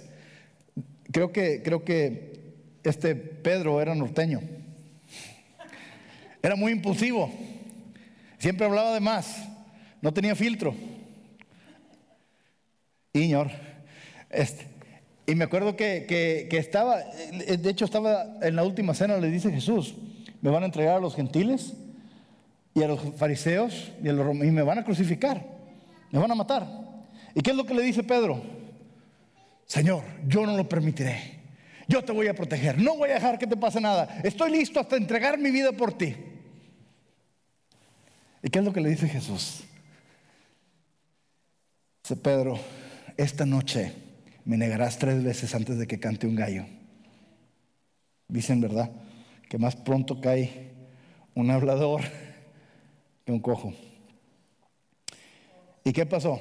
[1.12, 2.53] Creo que, creo que
[2.84, 4.41] este Pedro era norteño.
[6.41, 7.32] Era muy impulsivo.
[8.38, 9.47] Siempre hablaba de más.
[10.01, 10.75] No tenía filtro.
[13.13, 13.51] Iñor.
[14.29, 14.67] Este,
[15.25, 16.06] y me acuerdo que,
[16.49, 19.95] que, estaba, de hecho estaba en la última cena, le dice Jesús,
[20.41, 21.73] me van a entregar a los gentiles
[22.73, 25.45] y a los fariseos y, a los, y me van a crucificar,
[26.12, 26.67] me van a matar.
[27.36, 28.41] ¿Y qué es lo que le dice Pedro?
[29.65, 31.41] Señor, yo no lo permitiré.
[31.88, 32.79] Yo te voy a proteger.
[32.79, 34.21] No voy a dejar que te pase nada.
[34.23, 36.15] Estoy listo hasta entregar mi vida por ti.
[38.41, 39.63] ¿Y qué es lo que le dice Jesús?
[42.03, 42.59] Dice Pedro,
[43.17, 43.93] esta noche
[44.45, 46.65] me negarás tres veces antes de que cante un gallo.
[48.27, 48.91] Dicen, ¿verdad?
[49.49, 50.71] Que más pronto cae
[51.33, 52.01] un hablador
[53.25, 53.73] que un cojo.
[55.83, 56.39] ¿Y qué pasó?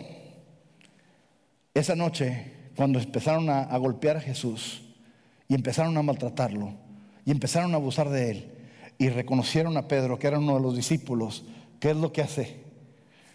[1.74, 4.82] Esa noche, cuando empezaron a, golpear a Jesús
[5.48, 6.74] y empezaron a maltratarlo
[7.24, 8.52] y empezaron a abusar de él
[8.98, 11.44] y reconocieron a Pedro, que era uno de los discípulos,
[11.80, 12.62] ¿qué es lo que hace?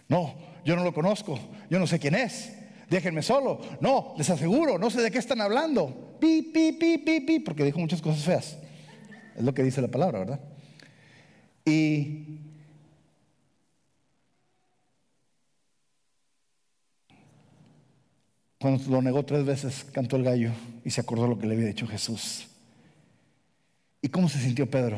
[0.07, 2.53] No, yo no lo conozco, yo no sé quién es.
[2.89, 3.59] déjenme solo.
[3.81, 6.15] No, les aseguro, no sé de qué están hablando.
[6.19, 8.57] Pi, pi, pi, pi, pi, porque dijo muchas cosas feas.
[9.35, 10.39] Es lo que dice la palabra, ¿verdad?
[11.65, 12.46] Y
[18.59, 20.51] cuando lo negó tres veces, cantó el gallo
[20.83, 22.47] y se acordó lo que le había dicho Jesús.
[24.01, 24.97] ¿Y cómo se sintió Pedro?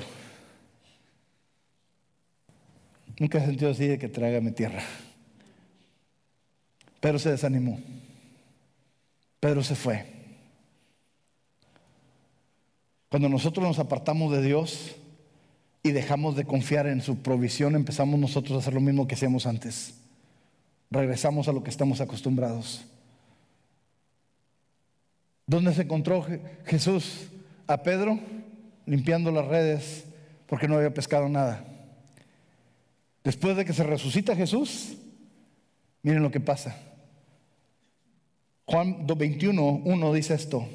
[3.19, 4.81] Nunca he sentido así de que trágame tierra.
[7.01, 7.79] Pedro se desanimó.
[9.39, 10.05] Pedro se fue.
[13.09, 14.95] Cuando nosotros nos apartamos de Dios
[15.83, 19.45] y dejamos de confiar en su provisión, empezamos nosotros a hacer lo mismo que hacíamos
[19.45, 19.95] antes.
[20.91, 22.85] Regresamos a lo que estamos acostumbrados.
[25.49, 26.23] ¿Dónde se encontró
[26.63, 27.25] Jesús
[27.65, 28.19] a Pedro?
[28.85, 30.05] Limpiando las redes
[30.45, 31.65] porque no había pescado nada.
[33.23, 34.97] Después de que se resucita Jesús,
[36.03, 36.77] miren lo que pasa.
[38.65, 40.67] Juan 21, 1 dice esto.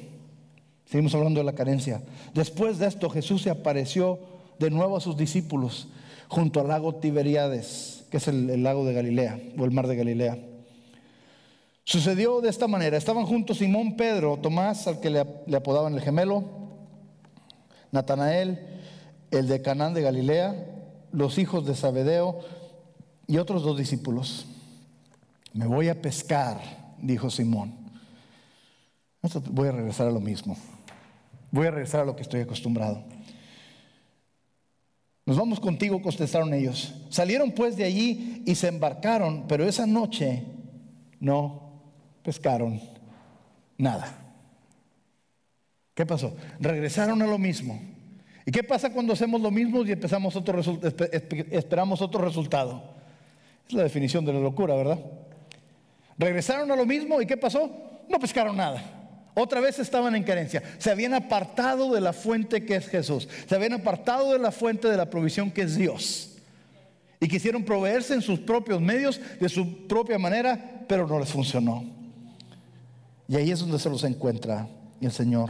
[0.83, 2.01] Seguimos hablando de la carencia.
[2.33, 4.19] Después de esto Jesús se apareció
[4.59, 5.87] de nuevo a sus discípulos
[6.27, 10.37] junto al lago Tiberíades, que es el, lago de Galilea o el mar de Galilea.
[11.85, 12.97] Sucedió de esta manera.
[12.97, 16.43] Estaban juntos Simón Pedro, Tomás, al que le, apodaban el gemelo,
[17.91, 18.81] Natanael,
[19.29, 20.65] el de Canaán de Galilea,
[21.11, 22.39] los hijos de Zabedeo
[23.27, 24.47] y otros dos discípulos.
[25.53, 26.59] Me voy a pescar,
[26.99, 27.75] dijo Simón.
[29.51, 30.57] Voy a regresar a lo mismo.
[31.51, 33.03] Voy a regresar a lo que estoy acostumbrado.
[35.27, 36.95] Nos vamos contigo, contestaron ellos.
[37.09, 40.43] Salieron pues de allí y se embarcaron, pero esa noche
[41.19, 41.64] no
[42.25, 42.81] pescaron
[43.77, 44.11] nada.
[45.93, 46.35] ¿Qué pasó?
[46.59, 47.79] Regresaron a lo mismo.
[48.45, 50.59] ¿Y qué pasa cuando hacemos lo mismo y empezamos otro
[51.51, 52.95] esperamos otro resultado?
[53.67, 54.99] Es la definición de la locura, ¿verdad?
[56.17, 57.71] Regresaron a lo mismo y ¿qué pasó?
[58.09, 58.81] No pescaron nada.
[59.35, 60.63] Otra vez estaban en carencia.
[60.79, 63.27] Se habían apartado de la fuente que es Jesús.
[63.47, 66.37] Se habían apartado de la fuente de la provisión que es Dios.
[67.19, 72.04] Y quisieron proveerse en sus propios medios, de su propia manera, pero no les funcionó.
[73.27, 74.67] Y ahí es donde se los encuentra
[75.01, 75.49] el Señor.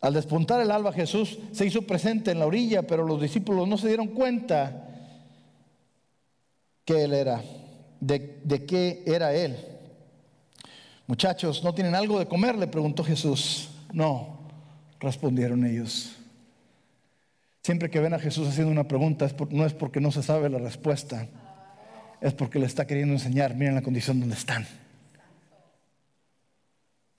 [0.00, 3.78] Al despuntar el alba Jesús se hizo presente en la orilla, pero los discípulos no
[3.78, 4.88] se dieron cuenta
[6.84, 7.40] que Él era,
[8.00, 9.56] de, de qué era Él.
[11.06, 12.56] Muchachos, ¿no tienen algo de comer?
[12.56, 13.70] Le preguntó Jesús.
[13.92, 14.40] No,
[14.98, 16.16] respondieron ellos.
[17.62, 20.58] Siempre que ven a Jesús haciendo una pregunta, no es porque no se sabe la
[20.58, 21.28] respuesta,
[22.20, 23.54] es porque le está queriendo enseñar.
[23.54, 24.66] Miren la condición donde están.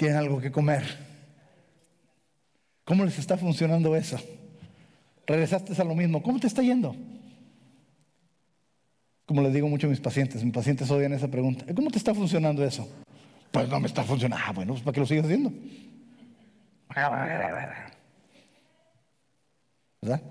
[0.03, 0.83] Tienen algo que comer.
[2.83, 4.17] ¿Cómo les está funcionando eso?
[5.25, 6.21] Regresaste a lo mismo.
[6.21, 6.93] ¿Cómo te está yendo?
[9.25, 11.65] Como les digo mucho a mis pacientes, mis pacientes odian esa pregunta.
[11.73, 12.85] ¿Cómo te está funcionando eso?
[13.49, 14.43] Pues no me está funcionando.
[14.45, 15.53] Ah, bueno, pues ¿para qué lo sigues haciendo?
[20.01, 20.21] ¿Verdad?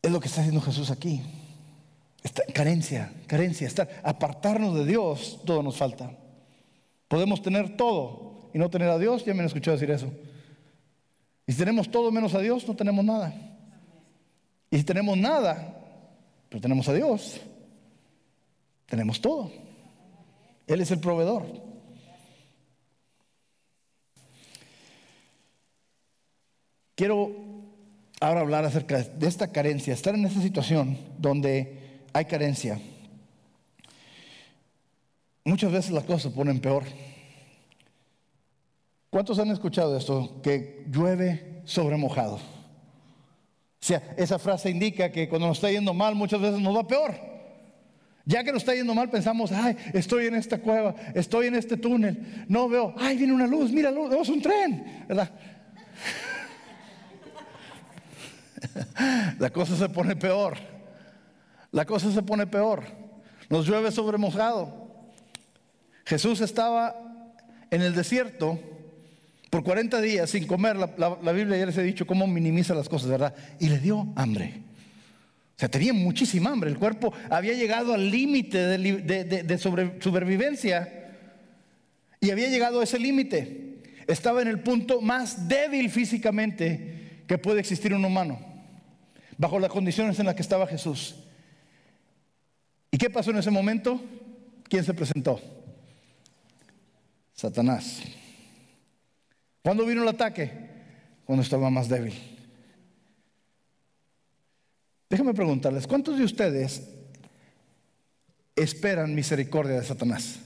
[0.00, 1.20] Es lo que está haciendo Jesús aquí.
[2.54, 3.68] Carencia, carencia,
[4.02, 6.12] apartarnos de Dios, todo nos falta.
[7.12, 10.10] Podemos tener todo y no tener a Dios, ya me han escuchado decir eso.
[11.46, 13.34] Y si tenemos todo menos a Dios, no tenemos nada.
[14.70, 15.78] Y si tenemos nada,
[16.48, 17.38] pero tenemos a Dios,
[18.86, 19.52] tenemos todo.
[20.66, 21.44] Él es el proveedor.
[26.94, 27.30] Quiero
[28.22, 32.80] ahora hablar acerca de esta carencia, estar en esta situación donde hay carencia.
[35.44, 36.84] Muchas veces las cosas se ponen peor.
[39.10, 40.40] ¿Cuántos han escuchado esto?
[40.42, 42.36] Que llueve sobre mojado.
[42.36, 42.40] O
[43.84, 47.14] sea, esa frase indica que cuando nos está yendo mal muchas veces nos va peor.
[48.24, 51.76] Ya que nos está yendo mal pensamos, ay, estoy en esta cueva, estoy en este
[51.76, 55.28] túnel, no veo, ay, viene una luz, mira, luz, es un tren, ¿verdad?
[59.40, 60.56] La cosa se pone peor.
[61.72, 62.84] La cosa se pone peor.
[63.48, 64.81] Nos llueve sobre mojado.
[66.04, 66.96] Jesús estaba
[67.70, 68.58] en el desierto
[69.50, 73.10] por 40 días sin comer, la, Biblia ya les he dicho cómo minimiza las cosas,
[73.10, 73.34] ¿verdad?
[73.60, 74.62] Y le dio hambre.
[75.56, 76.70] O sea, tenía muchísima hambre.
[76.70, 80.90] El cuerpo había llegado al límite de, de supervivencia
[82.18, 83.82] y había llegado a ese límite.
[84.06, 88.38] Estaba en el punto más débil físicamente que puede existir un humano,
[89.36, 91.16] bajo las condiciones en las que estaba Jesús.
[92.90, 94.00] ¿Y qué pasó en ese momento?
[94.64, 95.61] ¿Quién se presentó?
[97.42, 98.00] Satanás.
[99.62, 100.52] ¿Cuándo vino el ataque?
[101.24, 102.14] Cuando estaba más débil.
[105.10, 106.88] Déjenme preguntarles, ¿cuántos de ustedes
[108.54, 110.38] esperan misericordia de Satanás?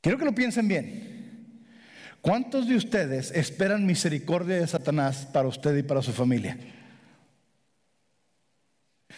[0.00, 1.66] Quiero que lo piensen bien.
[2.22, 6.58] ¿Cuántos de ustedes esperan misericordia de Satanás para usted y para su familia?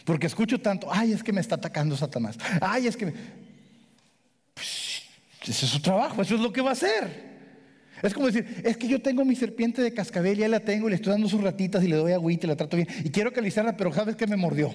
[0.04, 2.36] Porque escucho tanto, ay, es que me está atacando Satanás.
[2.60, 3.06] Ay, es que...
[3.06, 3.49] Me...
[5.42, 7.30] Ese es su trabajo, eso es lo que va a hacer.
[8.02, 10.90] Es como decir, es que yo tengo mi serpiente de cascabel, ya la tengo y
[10.90, 12.88] le estoy dando sus ratitas y le doy agüita y la trato bien.
[13.04, 14.74] Y quiero acariciarla, pero sabes que me mordió.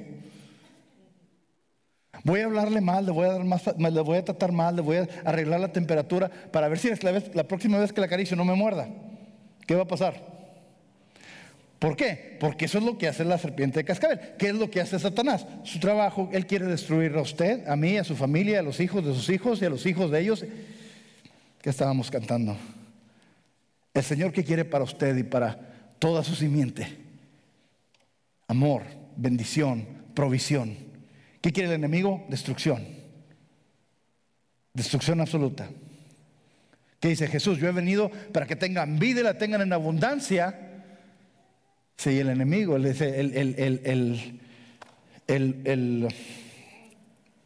[2.23, 4.81] Voy a hablarle mal, le voy a, dar más, le voy a tratar mal, le
[4.81, 8.35] voy a arreglar la temperatura para ver si la, la próxima vez que la acaricio
[8.35, 8.87] no me muerda.
[9.67, 10.34] ¿Qué va a pasar?
[11.79, 12.37] ¿Por qué?
[12.39, 14.19] Porque eso es lo que hace la serpiente de cascabel.
[14.37, 15.45] ¿Qué es lo que hace Satanás?
[15.63, 19.05] Su trabajo, él quiere destruir a usted, a mí, a su familia, a los hijos
[19.05, 20.45] de sus hijos y a los hijos de ellos.
[21.61, 22.55] ¿Qué estábamos cantando?
[23.93, 25.57] El Señor que quiere para usted y para
[25.99, 26.87] toda su simiente.
[28.47, 28.83] Amor,
[29.15, 30.77] bendición, provisión.
[31.41, 32.25] ¿Qué quiere el enemigo?
[32.29, 32.85] Destrucción.
[34.73, 35.69] Destrucción absoluta.
[36.99, 37.59] ¿Qué dice Jesús?
[37.59, 40.64] Yo he venido para que tengan vida y la tengan en abundancia
[41.97, 42.85] Sí, el enemigo, el,
[45.27, 46.07] el,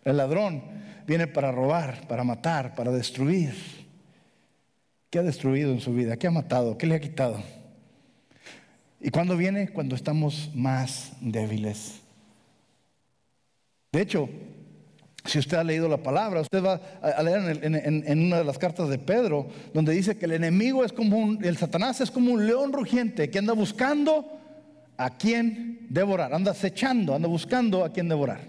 [0.04, 0.64] ladrón
[1.06, 3.54] viene para robar, para matar, para destruir.
[5.10, 6.18] ¿Qué ha destruido en su vida?
[6.18, 6.78] ¿Qué ha matado?
[6.78, 7.42] ¿Qué le ha quitado?
[9.00, 9.70] ¿Y cuándo viene?
[9.70, 12.02] Cuando estamos más débiles.
[13.92, 14.30] De hecho,
[15.26, 18.90] si usted ha leído la palabra, usted va a leer en, una de las cartas
[18.90, 22.46] de Pedro, donde dice que el enemigo es como un, el Satanás es como un
[22.46, 24.39] león rugiente que anda buscando
[25.00, 28.42] a quién devorar, anda acechando, anda buscando a quién devorar.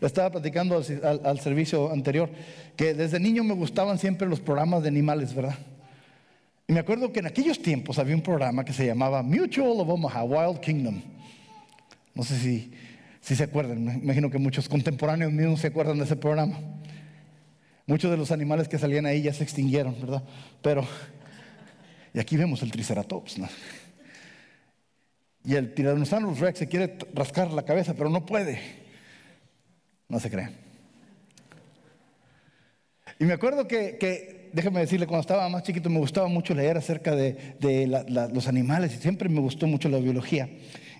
[0.00, 0.82] Le estaba platicando
[1.24, 2.30] al, servicio anterior
[2.74, 5.58] que desde niño me gustaban siempre los programas de animales, ¿verdad?
[6.66, 9.88] Y me acuerdo que en aquellos tiempos había un programa que se llamaba Mutual of
[9.90, 11.02] Omaha, Wild Kingdom.
[12.14, 12.72] No sé si,
[13.20, 16.58] si se acuerdan, me imagino que muchos contemporáneos mismos se acuerdan de ese programa.
[17.86, 20.22] Muchos de los animales que salían ahí ya se extinguieron, ¿verdad?
[20.62, 20.86] Pero,
[22.14, 23.48] y aquí vemos el Triceratops, ¿no?
[25.44, 28.60] Y el Tyrannosaurus Rex se quiere rascar la cabeza, pero no puede.
[30.08, 30.50] No se cree.
[33.18, 37.16] Y me acuerdo que, déjeme decirle, cuando estaba más chiquito me gustaba mucho leer acerca
[37.16, 37.56] de,
[38.32, 40.48] los animales y siempre me gustó mucho la biología.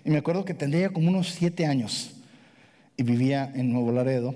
[0.03, 2.15] Y me acuerdo que tendría como unos siete años
[2.97, 4.35] y vivía en Nuevo Laredo.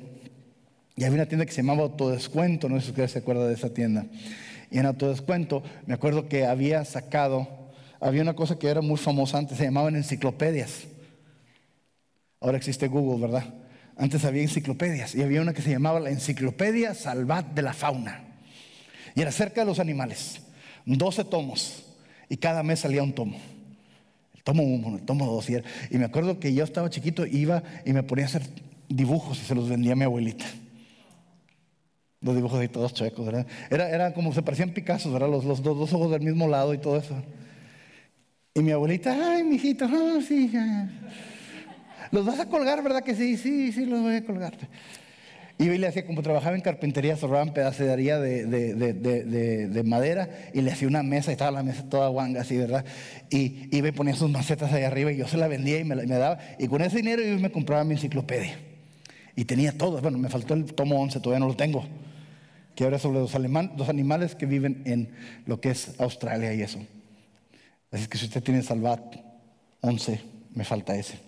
[0.95, 3.55] Y había una tienda que se llamaba Autodescuento, no sé si usted se acuerda de
[3.55, 4.05] esa tienda.
[4.71, 7.62] Y en Autodescuento me acuerdo que había sacado
[8.03, 10.83] había una cosa que era muy famosa antes, se llamaban enciclopedias.
[12.41, 13.53] Ahora existe Google, ¿verdad?
[13.95, 18.21] Antes había enciclopedias y había una que se llamaba la Enciclopedia Salvat de la Fauna.
[19.15, 20.41] Y era acerca de los animales.
[20.85, 21.85] 12 tomos
[22.27, 23.37] y cada mes salía un tomo.
[24.35, 25.49] El tomo 1, el tomo 2.
[25.91, 28.43] Y, me acuerdo que yo estaba chiquito, iba y me ponía a hacer
[28.89, 30.45] dibujos y se los vendía a mi abuelita.
[32.19, 33.47] Los dibujos de todos chuecos, ¿verdad?
[33.69, 35.29] Era, era como se parecían Picasso, ¿verdad?
[35.29, 37.15] Los, los dos ojos del mismo lado y todo eso.
[38.55, 40.51] Y mi abuelita, ay, mijito, oh, sí.
[42.11, 43.35] ¿Los vas a colgar, verdad que sí?
[43.35, 44.53] Sí, sí, los voy a colgar.
[45.57, 50.71] Y le hacía, como trabajaba en carpintería, zorraban pedacería de, de, de, madera y le
[50.71, 52.85] hacía una mesa y estaba la mesa toda guanga así, ¿verdad?
[53.31, 55.95] Y iba y ponía sus macetas ahí arriba y yo se la vendía y me,
[55.95, 56.37] me daba.
[56.59, 58.55] Y con ese dinero yo me compraba mi enciclopedia.
[59.35, 59.99] Y tenía todo.
[59.99, 61.85] Bueno, me faltó el tomo 11, todavía no lo tengo.
[62.75, 65.09] Que habla sobre los, los animales que viven en
[65.47, 66.79] lo que es Australia y eso.
[67.93, 69.15] Así que si usted tiene Salvat
[69.81, 70.19] 11,
[70.55, 71.19] me falta ese.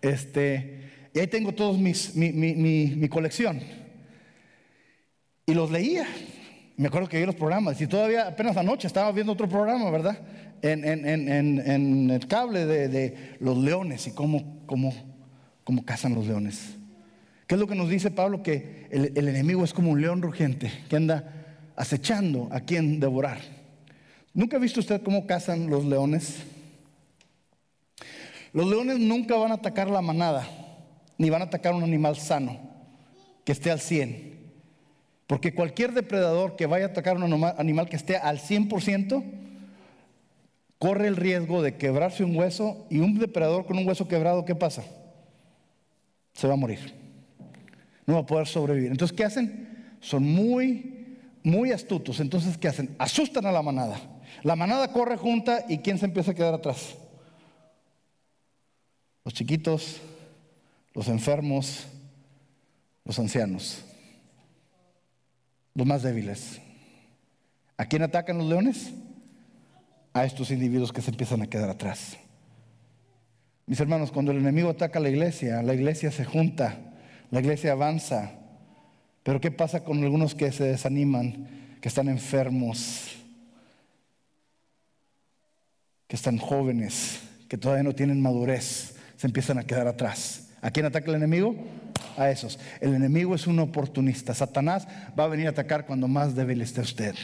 [0.00, 2.54] Este, y ahí tengo todos mi, mi,
[2.96, 3.60] mi, colección.
[5.46, 6.08] Y los leía.
[6.76, 7.80] Me acuerdo que vi los programas.
[7.80, 10.18] Y todavía apenas anoche estaba viendo otro programa, ¿verdad?
[10.60, 11.28] En, en, en,
[11.70, 14.92] en el cable de, de, los leones y cómo, cómo,
[15.62, 16.74] cómo cazan los leones.
[17.46, 18.42] ¿Qué es lo que nos dice Pablo?
[18.42, 21.44] Que el, el enemigo es como un león rugiente que anda
[21.76, 23.61] acechando a quien devorar.
[24.34, 26.38] ¿Nunca ha visto usted cómo cazan los leones?
[28.52, 30.46] Los leones nunca van a atacar la manada,
[31.18, 32.58] ni van a atacar un animal sano,
[33.44, 34.32] que esté al 100.
[35.26, 39.22] Porque cualquier depredador que vaya a atacar un animal que esté al 100%,
[40.78, 44.54] corre el riesgo de quebrarse un hueso y un depredador con un hueso quebrado, ¿qué
[44.54, 44.82] pasa?
[46.34, 46.92] Se va a morir.
[48.06, 48.90] No va a poder sobrevivir.
[48.90, 49.96] Entonces, ¿qué hacen?
[50.00, 52.18] Son muy, muy astutos.
[52.20, 52.94] Entonces, ¿qué hacen?
[52.98, 54.00] Asustan a la manada.
[54.42, 56.96] La manada corre junta y ¿quién se empieza a quedar atrás?
[59.24, 60.00] Los chiquitos,
[60.94, 61.86] los enfermos,
[63.04, 63.84] los ancianos,
[65.74, 66.60] los más débiles.
[67.76, 68.92] ¿A quién atacan los leones?
[70.12, 72.16] A estos individuos que se empiezan a quedar atrás.
[73.66, 76.78] Mis hermanos, cuando el enemigo ataca a la iglesia, la iglesia se junta,
[77.30, 78.32] la iglesia avanza.
[79.22, 83.21] Pero ¿qué pasa con algunos que se desaniman, que están enfermos,
[86.12, 90.48] que están jóvenes, que todavía no tienen madurez, se empiezan a quedar atrás?
[90.60, 91.56] ¿A quién ataca el enemigo?
[92.18, 92.58] A esos.
[92.82, 94.34] El enemigo es un oportunista.
[94.34, 94.86] Satanás
[95.18, 97.14] va a venir a atacar cuando más débil esté usted.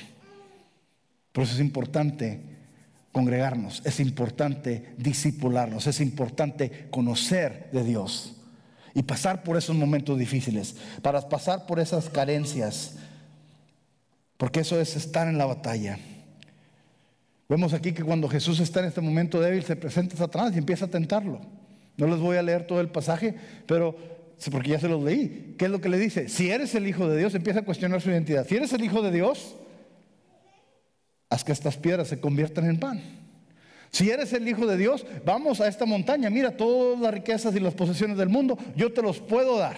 [1.32, 2.40] Por eso es importante
[3.12, 8.36] congregarnos, es importante disipularnos, es importante conocer de Dios
[8.94, 12.94] y pasar por esos momentos difíciles, para pasar por esas carencias,
[14.38, 15.98] porque eso es estar en la batalla.
[17.48, 20.84] Vemos aquí que cuando Jesús está en este momento débil, se presenta Satanás y empieza
[20.84, 21.40] a tentarlo.
[21.96, 23.34] No les voy a leer todo el pasaje,
[23.66, 23.96] pero
[24.50, 25.54] porque ya se los leí.
[25.58, 26.28] ¿Qué es lo que le dice?
[26.28, 28.46] Si eres el Hijo de Dios, empieza a cuestionar su identidad.
[28.46, 29.56] Si eres el Hijo de Dios,
[31.28, 33.02] haz que estas piedras se conviertan en pan.
[33.90, 36.30] Si eres el Hijo de Dios, vamos a esta montaña.
[36.30, 38.58] Mira todas las riquezas y las posesiones del mundo.
[38.76, 39.76] Yo te los puedo dar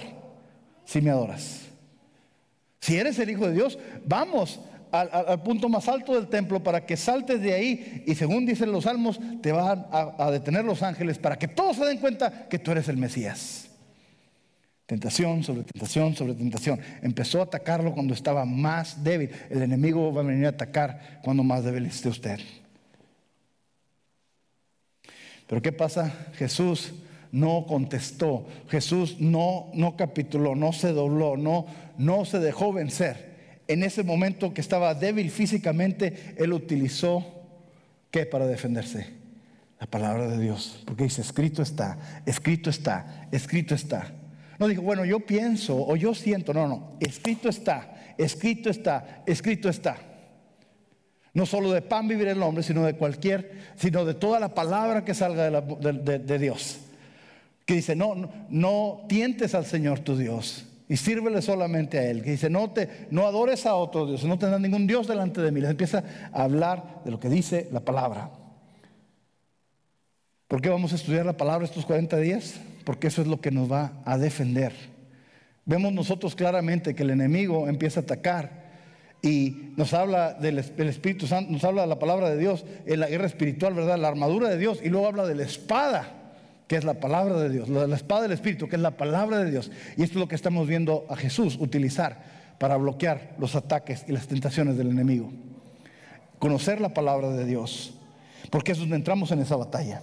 [0.85, 1.63] si me adoras.
[2.81, 4.61] Si eres el Hijo de Dios, vamos
[4.93, 8.85] al, punto más alto del templo para que saltes de ahí y según dicen los
[8.85, 12.73] salmos, te van a, detener los ángeles para que todos se den cuenta que tú
[12.73, 13.69] eres el Mesías.
[14.87, 16.81] Tentación sobre tentación sobre tentación.
[17.03, 19.31] Empezó a atacarlo cuando estaba más débil.
[19.49, 22.41] El enemigo va a venir a atacar cuando más débil esté usted.
[25.47, 26.13] Pero ¿qué pasa?
[26.35, 26.93] Jesús
[27.31, 28.47] no contestó.
[28.69, 31.67] Jesús no, no capituló, no se dobló, no,
[31.97, 33.30] no se dejó vencer
[33.71, 37.25] en ese momento que estaba débil físicamente, él utilizó,
[38.11, 39.07] ¿qué para defenderse?
[39.79, 40.83] La palabra de Dios.
[40.85, 44.13] Porque dice, escrito está, escrito está, escrito está.
[44.59, 49.69] No dijo, bueno, yo pienso o yo siento, no, no, escrito está, escrito está, escrito
[49.69, 49.99] está.
[51.33, 55.05] No solo de pan vivir el hombre, sino de cualquier, sino de toda la palabra
[55.05, 56.81] que salga de, Dios.
[57.65, 62.21] Que dice, no, no, no tientes al Señor tu Dios y sírvele solamente a Él.
[62.21, 65.53] Que dice, no, te, no adores a otro Dios, no tendrás ningún Dios delante de
[65.53, 65.61] mí.
[65.61, 68.33] Les empieza a hablar de lo que dice la palabra.
[70.49, 72.61] ¿Por qué vamos a estudiar la palabra estos 40 días?
[72.85, 74.73] Porque eso es lo que nos va a defender.
[75.65, 78.51] Vemos nosotros claramente que el enemigo empieza a atacar
[79.23, 83.07] y nos habla del, Espíritu Santo, nos habla de la palabra de Dios en la
[83.07, 83.97] guerra espiritual, ¿verdad?
[83.97, 86.20] La armadura de Dios y luego habla de la espada
[86.71, 89.51] que es la palabra de Dios, la espada del Espíritu, que es la palabra de
[89.51, 89.73] Dios.
[89.97, 92.23] Y esto es lo que estamos viendo a Jesús utilizar
[92.61, 95.33] para bloquear los ataques y las tentaciones del enemigo.
[96.39, 97.95] Conocer la palabra de Dios,
[98.51, 100.01] porque es donde entramos en esa batalla.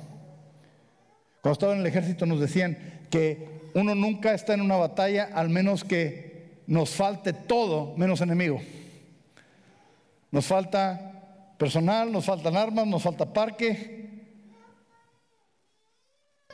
[1.39, 2.77] Cuando estaba en el ejército nos decían
[3.09, 8.59] que uno nunca está en una batalla al menos que nos falte todo menos enemigo.
[10.31, 13.96] Nos falta personal, nos faltan armas, nos falta parque,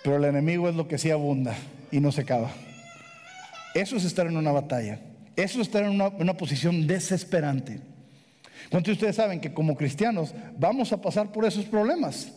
[0.04, 1.56] pero el enemigo es lo que sí abunda
[1.92, 2.52] y no se acaba.
[3.74, 5.00] Eso es estar en una batalla.
[5.36, 7.80] Eso es estar en una, posición desesperante.
[8.70, 12.32] ¿Cuántos de ustedes saben que como cristianos vamos a pasar por esos problemas?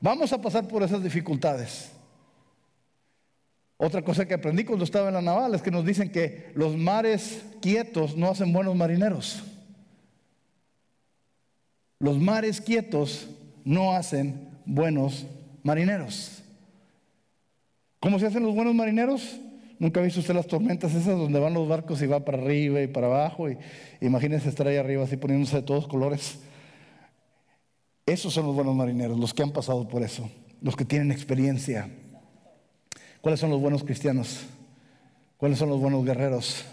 [0.00, 1.92] Vamos a pasar por esas dificultades.
[3.76, 6.76] Otra cosa que aprendí cuando estaba en la naval es que nos dicen que los
[6.76, 9.42] mares quietos no hacen buenos marineros.
[11.98, 13.28] Los mares quietos
[13.64, 15.26] no hacen buenos
[15.62, 16.41] marineros.
[18.02, 19.38] ¿Cómo se hacen los buenos marineros?
[19.78, 22.82] Nunca ha visto usted las tormentas esas donde van los barcos y va para arriba
[22.82, 23.48] y para abajo.
[23.48, 23.56] Y,
[24.00, 26.40] imagínense estar ahí arriba así poniéndose de todos colores.
[28.04, 30.28] Esos son los buenos marineros, los que han pasado por eso,
[30.60, 31.88] los que tienen experiencia.
[33.20, 34.46] ¿Cuáles son los buenos cristianos?
[35.36, 36.64] ¿Cuáles son los buenos guerreros?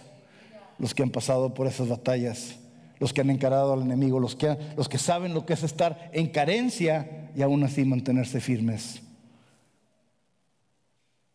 [0.80, 2.56] Los que han pasado por esas batallas,
[2.98, 6.10] los que han encarado al enemigo, los que, los que saben lo que es estar
[6.12, 9.04] en carencia y aún así mantenerse firmes.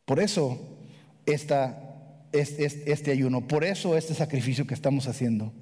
[0.05, 0.59] Por eso
[1.26, 1.84] esta,
[2.32, 5.52] este, ayuno, por eso este sacrificio que estamos haciendo.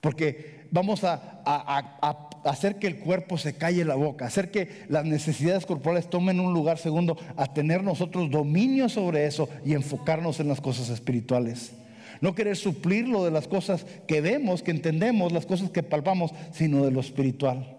[0.00, 1.40] Porque vamos a,
[2.44, 6.52] hacer que el cuerpo se calle la boca, hacer que las necesidades corporales tomen un
[6.52, 11.72] lugar segundo, a tener nosotros dominio sobre eso y enfocarnos en las cosas espirituales.
[12.20, 16.32] No querer suplir lo de las cosas que vemos, que entendemos, las cosas que palpamos,
[16.52, 17.73] sino de lo espiritual.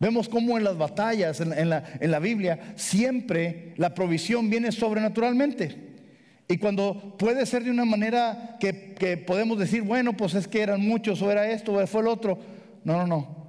[0.00, 5.94] Vemos cómo en las batallas, en, la, Biblia, siempre la provisión viene sobrenaturalmente.
[6.48, 10.60] Y cuando puede ser de una manera que, que, podemos decir, bueno, pues es que
[10.60, 12.38] eran muchos, o era esto, o fue el otro.
[12.82, 13.44] No, no, no.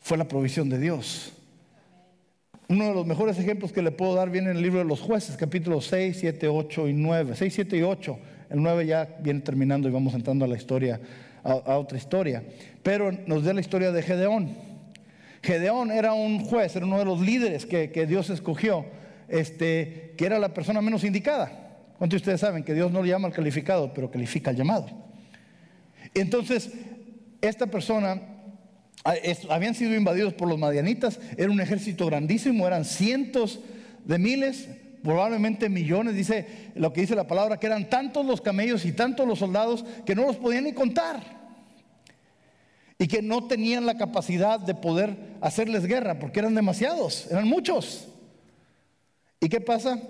[0.00, 1.32] Fue la provisión de Dios.
[2.68, 5.00] Uno de los mejores ejemplos que le puedo dar viene en el libro de los
[5.00, 7.36] jueces, capítulos 6, 7, 8 y 9.
[7.36, 8.18] 6, 7 y 8.
[8.50, 11.00] El 9 ya viene terminando y vamos entrando a la historia,
[11.44, 12.42] a, a otra historia.
[12.82, 14.73] Pero nos da la historia de Gedeón.
[15.44, 18.86] Gedeón era un juez, era uno de los líderes que, Dios escogió.
[19.28, 21.52] este, que era la persona menos indicada.
[21.98, 24.86] ¿Cuántos de ustedes saben que Dios no le llama al calificado, pero califica al llamado?
[26.14, 26.70] Entonces,
[27.42, 28.20] esta persona
[29.50, 33.60] habían sido invadidos por los madianitas, era un ejército grandísimo, eran cientos
[34.04, 34.68] de miles,
[35.02, 39.28] probablemente millones, dice lo que dice la palabra, que eran tantos los camellos y tantos
[39.28, 41.43] los soldados que no los podían ni contar.
[42.98, 48.06] Y que no tenían la capacidad de poder hacerles guerra, porque eran demasiados, eran muchos.
[49.40, 50.00] ¿Y qué pasa?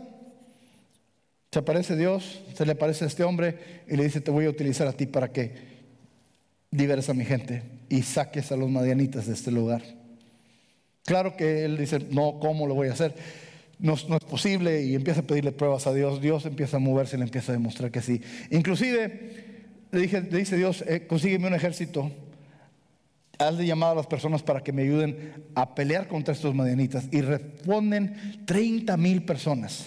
[1.50, 4.50] Se aparece Dios, se le aparece a este hombre y le dice, te voy a
[4.50, 5.54] utilizar a ti para que
[6.70, 9.82] liberes a mi gente y saques a los madianitas de este lugar.
[11.04, 13.14] Claro que él dice, no, ¿cómo lo voy a hacer?
[13.78, 16.20] No, es posible y empieza a pedirle pruebas a Dios.
[16.20, 18.20] Dios empieza a moverse y le empieza a demostrar que sí.
[18.50, 19.32] Inclusive
[19.92, 22.10] le dice Dios, eh, consígueme un ejército,
[23.38, 27.06] hazle llamado a las personas para que me ayuden a pelear contra estos madianitas.
[27.10, 29.86] Y responden 30 mil personas.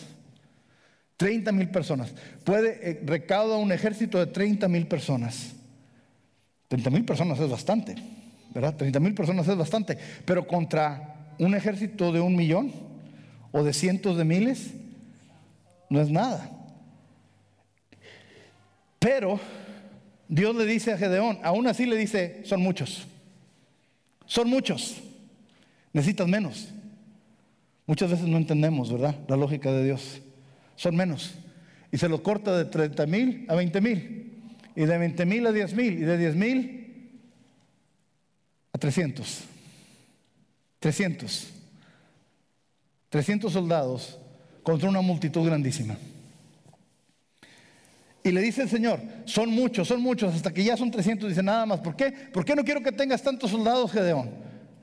[1.18, 2.14] 30 mil personas.
[2.44, 5.54] Puede, eh, recauda un ejército de 30 mil personas.
[6.68, 7.96] 30 mil personas es bastante,
[8.54, 8.76] ¿verdad?
[8.76, 12.72] 30 mil personas es bastante, pero contra un ejército de un millón
[13.52, 14.74] o de cientos de miles,
[15.90, 16.52] no es nada.
[19.00, 19.40] Pero
[20.28, 23.08] Dios le dice a Gedeón, aún así le dice, son muchos,
[24.28, 24.98] son muchos,
[25.94, 26.70] necesitas menos.
[27.88, 29.16] Muchas veces no entendemos, ¿verdad?
[29.28, 30.22] La lógica de Dios.
[30.76, 31.34] Son menos.
[31.92, 34.28] Y se lo corta de 30 mil a 20 mil
[34.78, 37.10] y de 20 mil a 10 mil, y de 10 mil
[38.72, 39.44] a 300.
[40.80, 41.48] 300.
[43.10, 44.20] 300 soldados
[44.62, 45.98] contra una multitud grandísima.
[48.28, 51.30] Y le dice el Señor, son muchos, son muchos, hasta que ya son 300.
[51.30, 52.12] Dice nada más, ¿por qué?
[52.12, 54.30] ¿Por qué no quiero que tengas tantos soldados, Gedeón?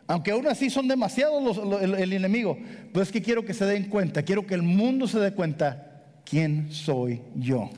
[0.07, 2.59] Aunque aún así son demasiados el, el enemigo,
[2.93, 6.05] pues es que quiero que se den cuenta, quiero que el mundo se dé cuenta
[6.25, 7.71] quién soy yo.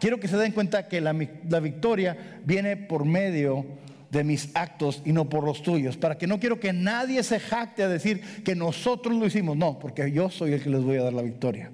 [0.00, 3.64] Quiero que se den cuenta que la, victoria viene por medio
[4.10, 5.96] de mis actos y no por los tuyos.
[5.96, 9.56] Para que no quiero que nadie se jacte a decir que nosotros lo hicimos.
[9.56, 11.70] No, porque yo soy el que les voy a dar la victoria.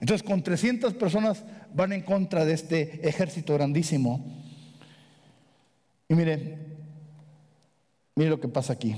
[0.00, 1.44] Entonces, con 300 personas
[1.74, 4.24] van en contra de este ejército grandísimo.
[6.08, 6.58] Y mire,
[8.16, 8.96] mire lo que pasa aquí.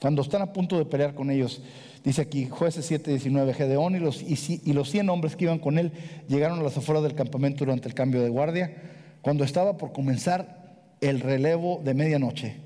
[0.00, 1.60] Cuando están a punto de pelear con ellos,
[2.04, 5.78] Dice aquí, jueces 7, 19, Gedeón y los, y, los 100 hombres que iban con
[5.78, 5.92] él
[6.28, 8.76] llegaron a las afueras del campamento durante el cambio de guardia.
[9.20, 12.56] Cuando estaba por comenzar el relevo de medianoche,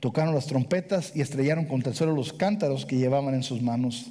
[0.00, 4.06] tocaron las trompetas y estrellaron contra el suelo los cántaros que llevaban en sus manos.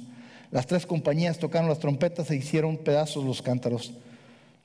[0.50, 3.92] Las tres compañías tocaron las trompetas e hicieron pedazos los cántaros.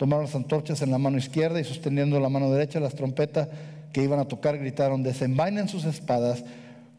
[0.02, 3.50] Tomaron las antorchas en la mano izquierda y sosteniendo la mano derecha las trompetas
[3.94, 6.44] que iban a tocar gritaron, desenvainen sus espadas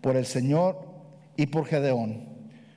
[0.01, 0.79] por el Señor
[1.37, 2.31] y por Gedeón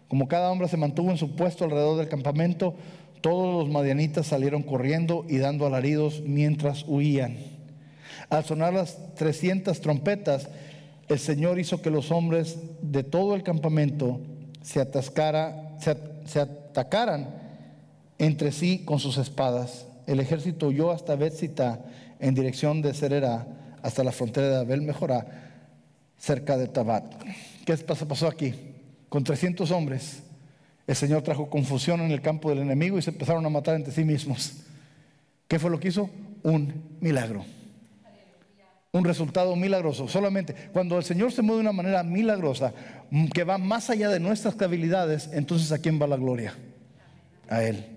[0.07, 2.75] como cada hombre se mantuvo en su puesto alrededor del campamento,
[3.21, 7.37] todos los madianitas salieron corriendo y dando alaridos mientras huían.
[8.29, 10.47] Al sonar las 300 trompetas,
[11.07, 14.19] el Señor hizo que los hombres de todo el campamento
[14.61, 17.29] se, atascara, se, atacaran
[18.17, 19.85] entre sí con sus espadas.
[20.07, 21.85] El ejército huyó hasta Betzita
[22.19, 23.47] en dirección de Serera
[23.81, 25.25] hasta la frontera de Abel Mejorá,
[26.17, 27.05] cerca de Tabat.
[27.65, 28.53] ¿Qué pasó aquí?
[29.15, 30.23] con 300 hombres,
[30.87, 33.93] el Señor trajo confusión en el campo del enemigo y se empezaron a matar entre
[33.93, 34.57] sí mismos.
[35.47, 36.09] ¿Qué fue lo que hizo?
[36.43, 37.45] Un milagro.
[38.91, 40.09] Un resultado milagroso.
[40.09, 42.73] Solamente cuando el Señor se mueve de una manera milagrosa,
[43.33, 46.53] que va más allá de nuestras habilidades, entonces ¿a quién va la gloria?
[47.47, 47.94] A Él.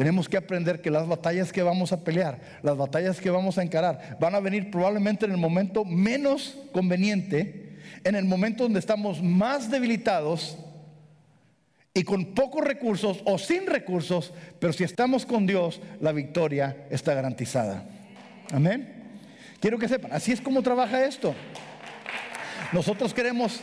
[0.00, 3.62] Tenemos que aprender que las batallas que vamos a pelear, las batallas que vamos a
[3.62, 9.22] encarar, van a venir probablemente en el momento menos conveniente en el momento donde estamos
[9.22, 10.56] más debilitados
[11.92, 17.12] y con pocos recursos o sin recursos, pero si estamos con Dios, la victoria está
[17.12, 17.84] garantizada.
[18.52, 19.20] Amén.
[19.60, 21.34] Quiero que sepan, así es como trabaja esto.
[22.72, 23.60] Nosotros queremos,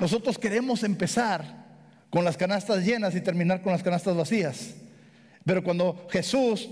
[0.00, 1.66] nosotros queremos empezar
[2.08, 4.85] con las canastas llenas y terminar con las canastas vacías.
[5.46, 6.68] Pero cuando Jesús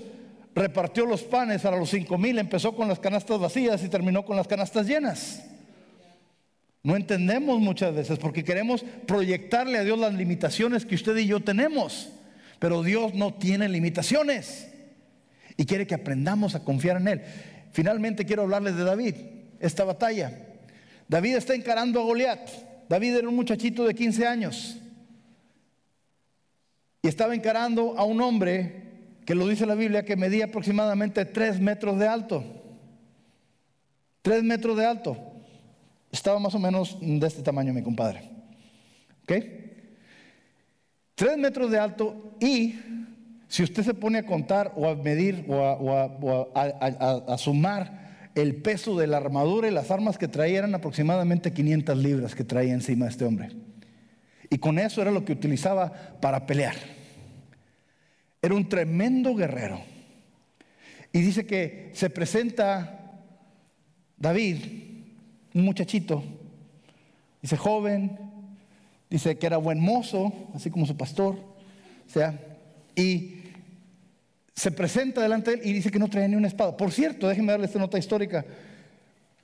[0.53, 4.37] repartió los panes para los cinco mil, empezó con las canastas vacías y terminó con
[4.37, 5.45] las canastas llenas.
[6.83, 11.41] No entendemos muchas veces porque queremos proyectarle a Dios las limitaciones que usted y yo
[11.41, 12.11] tenemos.
[12.59, 14.69] Pero Dios no tiene limitaciones
[15.57, 17.23] y quiere que aprendamos a confiar en Él.
[17.73, 19.15] Finalmente quiero hablarles de David,
[19.61, 20.37] esta batalla.
[21.09, 22.51] David está encarando a Goliat.
[22.89, 24.81] David era un muchachito de 15 años
[27.05, 28.83] y estaba encarando a un hombre
[29.27, 32.43] que lo dice la Biblia que medía aproximadamente 3 metros de alto.
[34.23, 35.19] 3 metros de alto.
[36.11, 38.23] Estaba más o menos de este tamaño mi compadre.
[39.25, 39.33] ¿Ok?
[41.15, 42.75] Tres metros de alto y
[43.49, 45.63] si usted se pone a contar o a medir o
[46.55, 51.99] a, sumar el peso de la armadura y las armas que traía, eran aproximadamente 500
[51.99, 53.51] libras que traía encima este hombre.
[54.55, 55.91] Y con eso era lo que utilizaba
[56.21, 56.77] para pelear.
[58.41, 59.81] Era un tremendo guerrero.
[61.13, 63.21] Y dice que se presenta
[64.17, 64.59] David,
[65.55, 66.23] un muchachito,
[67.43, 68.17] dice joven,
[69.11, 72.39] dice que era buen mozo, así como su pastor, o sea,
[72.95, 73.41] y
[74.55, 76.77] se presenta delante de él y dice que no traía ni una espada.
[76.77, 78.45] Por cierto, déjenme darle esta nota histórica.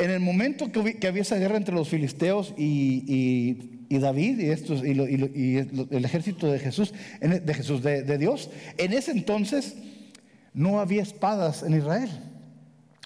[0.01, 5.59] En el momento que, había esa guerra entre los filisteos y, David y, estos, y,
[5.59, 8.49] el ejército de Jesús, de Jesús, de, Dios,
[8.79, 9.77] en ese entonces
[10.55, 12.09] no había espadas en Israel,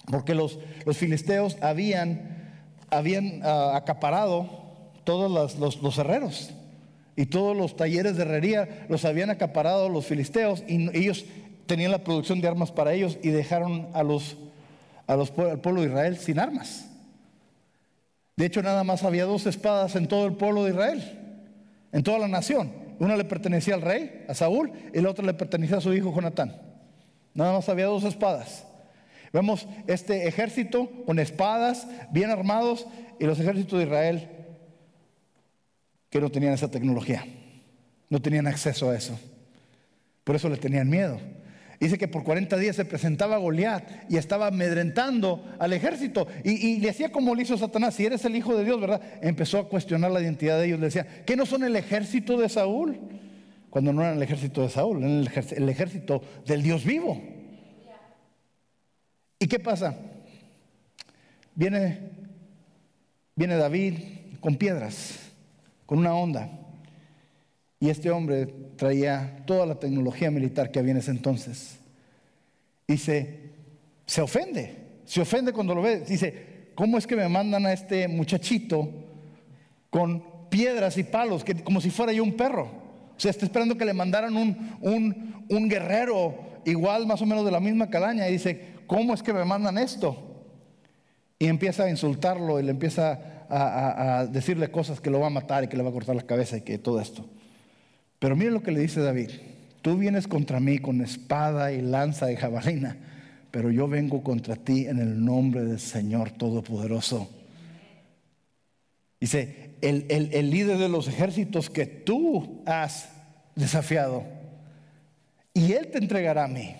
[0.09, 2.53] porque los, los filisteos habían,
[2.89, 4.47] habían ah, acaparado
[5.03, 5.29] todos
[5.59, 6.51] los, los, herreros
[7.17, 11.25] y todos los talleres de herrería los habían acaparado los filisteos y ellos
[11.65, 14.37] tenían la producción de armas para ellos y dejaron a los,
[15.07, 16.87] al pueblo de Israel sin armas.
[18.35, 21.19] De hecho, nada más había dos espadas en todo el pueblo de Israel,
[21.91, 22.71] en toda la nación.
[22.99, 26.13] Una le pertenecía al rey, a Saúl, y la otra le pertenecía a su hijo
[26.13, 26.55] Jonatán.
[27.33, 28.65] Nada más había dos espadas.
[29.31, 32.87] Vemos este ejército con espadas, bien armados,
[33.19, 34.29] y los ejércitos de Israel
[36.09, 37.25] que no tenían esa tecnología,
[38.09, 39.19] no tenían acceso a eso.
[40.23, 41.19] Por eso le tenían miedo.
[41.79, 46.27] Dice que por 40 días se presentaba Goliat y estaba amedrentando al ejército.
[46.43, 47.95] Y, le hacía como le hizo Satanás.
[47.95, 49.01] Si eres el hijo de Dios, ¿verdad?
[49.21, 50.79] Empezó a cuestionar la identidad de ellos.
[50.79, 52.97] Le decía, ¿qué no son el ejército de Saúl?
[53.69, 57.21] Cuando no eran el ejército de Saúl, eran el ejército, el ejército del Dios vivo.
[59.37, 59.97] ¿Y qué pasa?
[61.53, 61.99] Viene,
[63.35, 63.95] viene David
[64.39, 65.19] con piedras,
[65.85, 66.64] con una onda.
[67.85, 71.77] Y este hombre traía toda la tecnología militar que había en ese entonces.
[72.87, 73.51] Y se,
[74.07, 74.75] se ofende,
[75.05, 75.99] se ofende cuando lo ve.
[75.99, 78.89] Dice, ¿cómo es que me mandan a este muchachito
[79.91, 82.63] con piedras y palos, que, como si fuera yo un perro?
[83.15, 86.33] O sea, está esperando que le mandaran un, un, un guerrero
[86.65, 88.27] igual, más o menos de la misma calaña.
[88.27, 90.17] Y dice, ¿cómo es que me mandan esto?
[91.37, 95.29] Y empieza a insultarlo y le empieza a, a decirle cosas que lo va a
[95.29, 97.29] matar y que le va a cortar la cabeza y que todo esto.
[98.25, 99.29] Pero mire lo que le dice David.
[99.83, 102.97] Tú vienes contra mí con espada y lanza y jabalina,
[103.51, 107.29] pero yo vengo contra ti en el nombre del Señor Todopoderoso.
[109.19, 113.09] Dice, el, el líder de los ejércitos que tú has
[113.55, 114.23] desafiado,
[115.53, 116.75] y él te entregará a mí.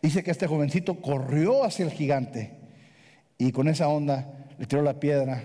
[0.00, 2.52] Dice que este jovencito corrió hacia el gigante
[3.36, 5.42] y con esa onda le tiró la piedra,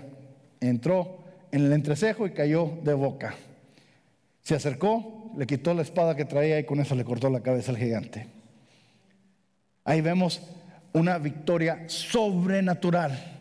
[0.60, 3.34] entró en el entrecejo y cayó de boca.
[4.46, 7.72] Se acercó, le quitó la espada que traía y con eso le cortó la cabeza
[7.72, 8.28] al gigante.
[9.82, 10.40] Ahí vemos
[10.92, 13.40] una victoria sobrenatural.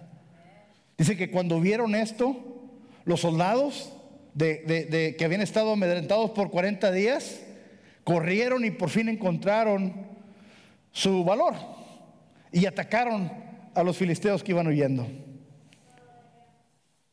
[0.98, 2.36] Dice que cuando vieron esto,
[3.04, 3.94] los soldados
[4.34, 7.40] de, que habían estado amedrentados por 40 días,
[8.04, 9.94] corrieron y por fin encontraron
[10.92, 11.54] su valor
[12.52, 13.32] y atacaron
[13.76, 15.08] a los filisteos que iban huyendo.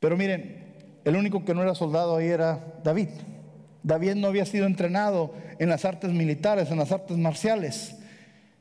[0.01, 0.65] Pero miren,
[1.05, 3.11] el único que no era soldado ahí era David.
[3.83, 7.97] David no había sido entrenado en las artes militares, en las artes marciales.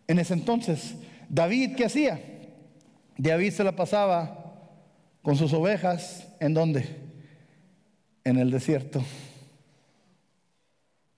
[0.08, 0.96] En ese entonces,
[1.30, 2.20] David, ¿qué hacía?
[3.18, 4.42] David se la pasaba
[5.22, 6.86] con sus ovejas, ¿en dónde?
[8.24, 9.04] En el desierto.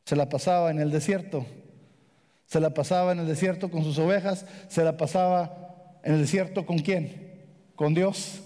[0.05, 1.45] Se la pasaba en el desierto.
[2.45, 4.45] Se la pasaba en el desierto con sus ovejas.
[4.67, 7.31] Se la pasaba en el desierto con quién?
[7.75, 8.41] Con Dios.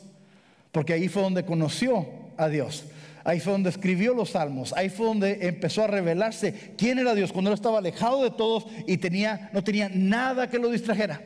[0.72, 2.86] Porque ahí fue donde conoció a Dios.
[3.28, 4.72] Ahí fue donde escribió los salmos.
[4.72, 8.66] Ahí fue donde empezó a revelarse quién era Dios cuando él estaba alejado de todos
[8.88, 11.22] y tenía, no tenía nada que lo distrajera.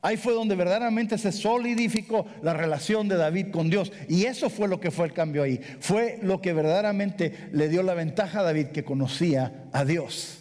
[0.00, 3.92] Ahí fue donde verdaderamente se solidificó la relación de David con Dios.
[4.08, 5.60] Y eso fue lo que fue el cambio ahí.
[5.80, 10.38] Fue lo que verdaderamente le dio la ventaja a David que conocía a Dios.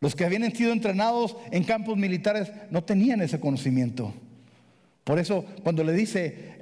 [0.00, 4.14] Los que habían sido entrenados en campos militares no tenían ese conocimiento.
[5.04, 6.56] Por eso cuando le dice,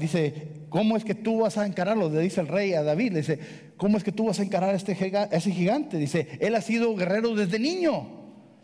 [0.00, 2.10] dice, ¿cómo es que tú vas a encararlo?
[2.10, 3.38] Le dice el rey a David, le dice,
[3.76, 4.96] ¿cómo es que tú vas a encarar a, este
[5.30, 5.96] ese gigante?
[5.96, 8.08] Dice, él ha sido guerrero desde niño,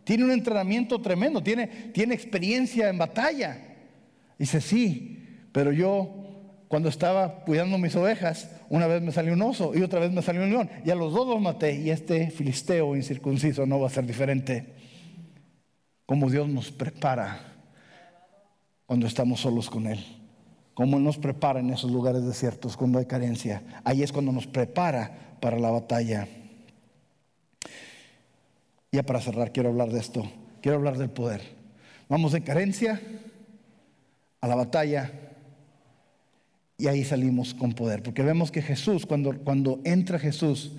[0.03, 3.59] tiene un entrenamiento tremendo, tiene, tiene experiencia en batalla.
[4.39, 6.25] Dice, sí, pero yo
[6.67, 10.21] cuando estaba cuidando mis ovejas, una vez me salió un oso y otra vez me
[10.21, 13.87] salió un león, y a los dos los maté, y este filisteo incircunciso no va
[13.87, 14.75] a ser diferente.
[16.07, 17.56] Como Dios nos prepara
[18.87, 20.05] cuando estamos solos con Él.
[20.74, 23.62] como Él nos prepara en esos lugares desiertos cuando hay carencia.
[23.84, 26.28] Ahí es cuando nos prepara para la batalla.
[28.93, 30.30] Ya para cerrar, quiero hablar de esto.
[30.61, 31.41] Quiero hablar del poder.
[32.09, 33.01] Vamos de carencia
[34.41, 35.11] a la batalla
[36.78, 38.03] y ahí salimos con poder.
[38.03, 40.72] Porque vemos que Jesús, cuando, cuando entra Jesús,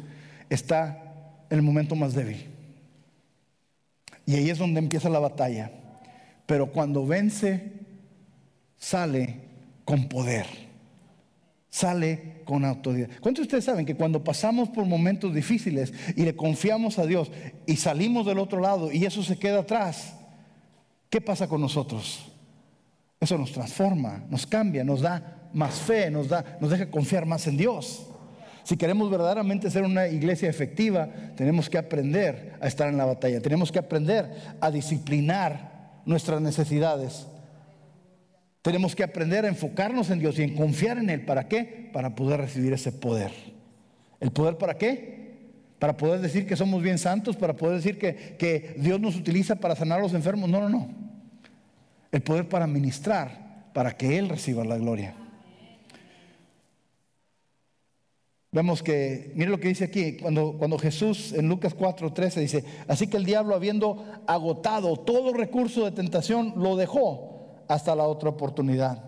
[0.50, 1.04] está
[1.50, 2.46] en el momento más débil.
[4.26, 5.72] Y ahí es donde empieza la batalla.
[6.46, 7.72] Pero cuando vence,
[8.78, 9.42] sale
[9.86, 10.46] con poder.
[11.70, 13.10] Sale con autoridad.
[13.22, 17.30] ¿Cuántos de ustedes saben que cuando pasamos por momentos difíciles y le confiamos a Dios
[17.66, 20.16] y salimos del otro lado y eso se queda atrás,
[21.10, 22.32] ¿qué pasa con nosotros?
[23.20, 27.48] Eso nos transforma, nos cambia, nos da más fe, nos, da, nos deja confiar más
[27.48, 28.08] en Dios.
[28.64, 33.42] Si queremos verdaderamente ser una iglesia efectiva, tenemos que aprender a estar en la batalla,
[33.42, 37.28] tenemos que aprender a disciplinar nuestras necesidades.
[38.68, 41.22] Tenemos que aprender a enfocarnos en Dios y en confiar en Él.
[41.22, 41.90] ¿Para qué?
[41.94, 43.32] Para poder recibir ese poder.
[44.20, 45.38] ¿El poder para qué?
[45.80, 49.56] Para poder decir que somos bien santos, para poder decir que, que Dios nos utiliza
[49.56, 50.50] para sanar a los enfermos.
[50.50, 50.90] No, no, no.
[52.12, 55.16] El poder para ministrar, para que Él reciba la gloria.
[58.52, 63.08] Vemos que, mire lo que dice aquí, cuando, cuando Jesús en Lucas 4:13 dice, así
[63.08, 67.37] que el diablo habiendo agotado todo recurso de tentación, lo dejó
[67.68, 69.04] hasta la otra oportunidad.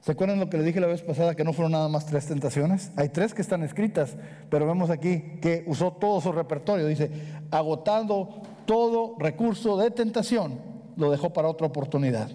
[0.00, 2.26] ¿Se acuerdan lo que le dije la vez pasada, que no fueron nada más tres
[2.26, 2.90] tentaciones?
[2.96, 4.16] Hay tres que están escritas,
[4.48, 6.86] pero vemos aquí que usó todo su repertorio.
[6.86, 7.10] Dice,
[7.50, 10.58] agotando todo recurso de tentación,
[10.96, 12.30] lo dejó para otra oportunidad.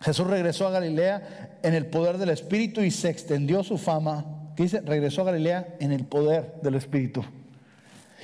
[0.00, 4.62] Jesús regresó a Galilea en el poder del Espíritu y se extendió su fama que
[4.62, 7.22] dice, regresó a Galilea en el poder del Espíritu.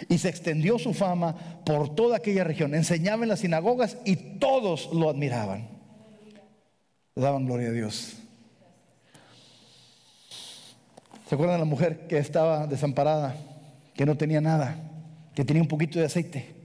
[0.09, 2.74] Y se extendió su fama por toda aquella región.
[2.74, 5.68] Enseñaba en las sinagogas y todos lo admiraban.
[7.14, 8.16] Daban gloria a Dios.
[11.28, 13.36] ¿Se acuerdan de la mujer que estaba desamparada,
[13.95, 14.76] que no tenía nada,
[15.34, 16.62] que tenía un poquito de aceite?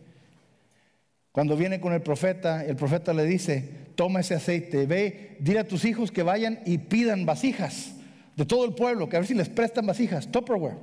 [1.31, 5.67] Cuando viene con el profeta, el profeta le dice, toma ese aceite, ve, dile a
[5.67, 7.93] tus hijos que vayan y pidan vasijas
[8.35, 10.77] de todo el pueblo, que a ver si les prestan vasijas, Tupperware,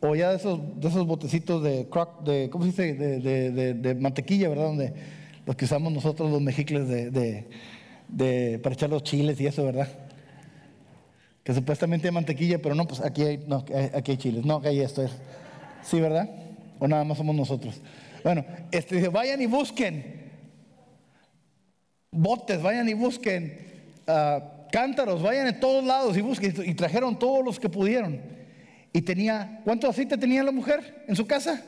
[0.00, 2.94] o ya de esos, de esos botecitos de, crock, de ¿cómo se dice?
[2.94, 4.64] De, de, mantequilla, ¿verdad?
[4.64, 4.92] Donde
[5.46, 9.88] los que usamos nosotros los mejicles de, para echar los chiles y eso, ¿verdad?
[11.42, 14.68] Que supuestamente hay mantequilla, pero no, pues aquí hay, no, aquí hay chiles, no, que
[14.68, 15.02] hay esto.
[15.02, 15.12] Es.
[15.82, 16.28] ¿Sí, verdad?
[16.78, 17.80] O nada más somos nosotros.
[18.22, 20.18] Bueno, este dice, vayan y busquen
[22.10, 23.58] botes, vayan y busquen.
[24.06, 24.40] Uh,
[24.72, 26.54] cántaros, vayan en todos lados y busquen.
[26.64, 28.20] Y trajeron todos los que pudieron.
[28.92, 31.62] Y tenía, ¿cuánto aceite tenía la mujer en su casa?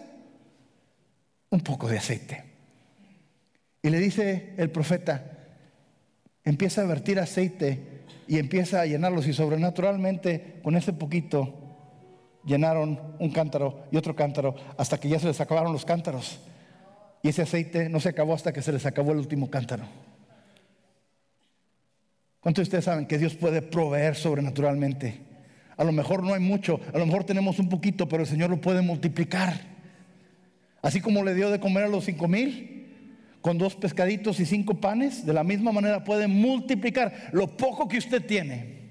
[1.51, 2.45] Un poco de aceite.
[3.83, 5.25] Y le dice el profeta,
[6.45, 9.27] empieza a vertir aceite y empieza a llenarlos.
[9.27, 11.55] Y sobrenaturalmente, con ese poquito,
[12.45, 16.41] llenaron un cántaro y otro cántaro hasta que ya se les acabaron los cántaros.
[17.23, 19.85] Y ese aceite no se acabó hasta que se les acabó el último cántaro.
[22.41, 25.30] ¿Cuántos de ustedes saben que Dios puede proveer sobrenaturalmente?
[25.81, 28.51] A lo mejor no hay mucho, a lo mejor tenemos un poquito, pero el Señor
[28.51, 29.55] lo puede multiplicar.
[30.83, 32.87] Así como le dio de comer a los cinco mil
[33.41, 37.97] con dos pescaditos y cinco panes, de la misma manera puede multiplicar lo poco que
[37.97, 38.91] usted tiene.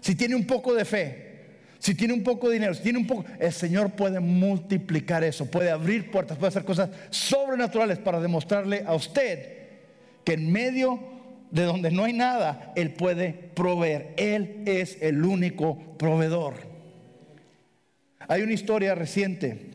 [0.00, 1.40] Si tiene un poco de fe,
[1.80, 5.46] si tiene un poco de dinero, si tiene un poco, el Señor puede multiplicar eso,
[5.46, 9.56] puede abrir puertas, puede hacer cosas sobrenaturales para demostrarle a usted
[10.22, 11.15] que en medio
[11.56, 14.14] de donde no hay nada, Él puede proveer.
[14.16, 16.54] Él es el único proveedor.
[18.28, 19.70] Hay una historia reciente.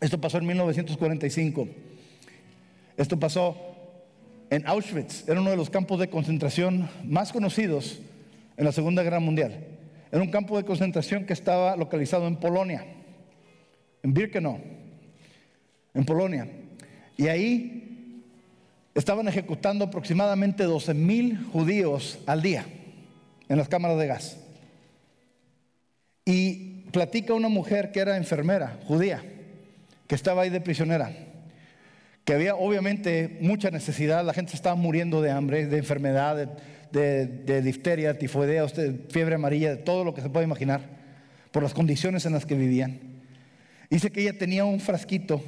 [0.00, 1.68] Esto pasó en 1945.
[2.96, 3.56] Esto pasó
[4.48, 5.28] en Auschwitz.
[5.28, 8.00] Era uno de los campos de concentración más conocidos
[8.56, 9.66] en la Segunda Guerra Mundial.
[10.10, 12.84] Era un campo de concentración que estaba localizado en Polonia,
[14.02, 14.58] en Birkenau,
[15.94, 16.48] en Polonia.
[17.16, 17.89] Y ahí
[18.94, 22.64] estaban ejecutando aproximadamente 12 mil judíos al día
[23.48, 24.36] en las cámaras de gas.
[26.24, 29.22] Y platica una mujer que era enfermera, judía,
[30.06, 31.12] que estaba ahí de prisionera,
[32.24, 36.48] que había obviamente mucha necesidad, la gente estaba muriendo de hambre, de enfermedad,
[36.92, 38.66] de, de difteria, tifoidea,
[39.08, 40.82] fiebre amarilla, de todo lo que se puede imaginar,
[41.50, 43.00] por las condiciones en las que vivían.
[43.88, 45.42] Dice que ella tenía un frasquito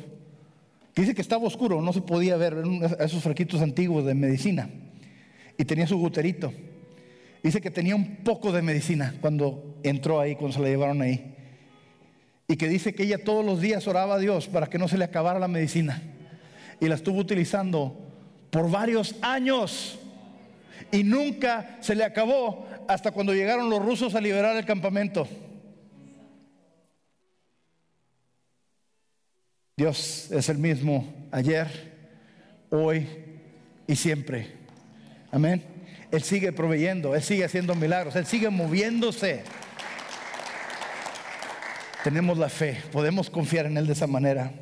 [0.94, 2.62] dice que estaba oscuro, no se podía ver
[3.00, 4.68] esos fraquitos antiguos de medicina.
[5.56, 6.52] Y tenía su guterito.
[7.42, 11.34] Dice que tenía un poco de medicina cuando entró ahí, cuando se la llevaron ahí.
[12.46, 14.98] Y que dice que ella todos los días oraba a Dios para que no se
[14.98, 16.02] le acabara la medicina.
[16.80, 17.96] Y la estuvo utilizando
[18.50, 19.98] por varios años.
[20.90, 25.26] y nunca se le acabó hasta cuando llegaron los rusos a liberar el campamento.
[29.76, 31.66] Dios es el mismo ayer,
[32.68, 33.08] hoy
[33.86, 34.52] y siempre.
[35.30, 35.62] Amén.
[36.10, 39.44] Él sigue proveyendo, Él sigue haciendo milagros, Él sigue moviéndose.
[42.04, 44.52] Tenemos la fe, podemos confiar en Él de esa manera.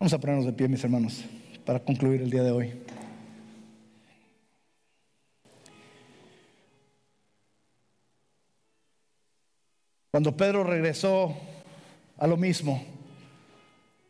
[0.00, 1.24] Vamos a ponernos de pie, mis hermanos,
[1.64, 2.72] para concluir el día de hoy.
[10.12, 11.34] Cuando Pedro regresó
[12.18, 12.84] a lo mismo,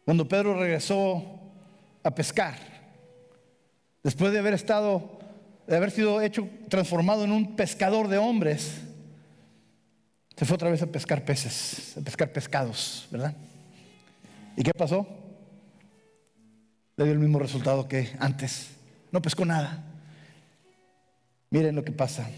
[0.05, 1.23] cuando Pedro regresó
[2.03, 2.57] a pescar,
[4.03, 5.21] después de haber estado,
[5.69, 8.81] de haber sido hecho, transformado en un pescador de hombres,
[10.37, 13.37] se fue otra vez a pescar peces, a pescar pescados, ¿verdad?
[14.57, 15.07] ¿Y qué pasó?
[16.97, 18.71] Le dio el mismo resultado que antes.
[19.13, 19.85] No pescó nada.
[21.49, 22.29] Miren lo que pasa.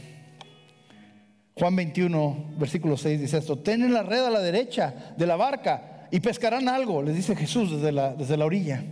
[1.57, 6.09] Juan 21, versículo 6 dice esto, ten la red a la derecha de la barca
[6.11, 8.83] y pescarán algo, les dice Jesús desde la, desde la orilla.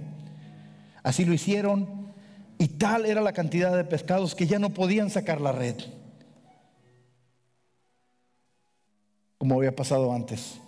[1.03, 2.13] Así lo hicieron
[2.59, 5.75] y tal era la cantidad de pescados que ya no podían sacar la red,
[9.39, 10.61] como había pasado antes.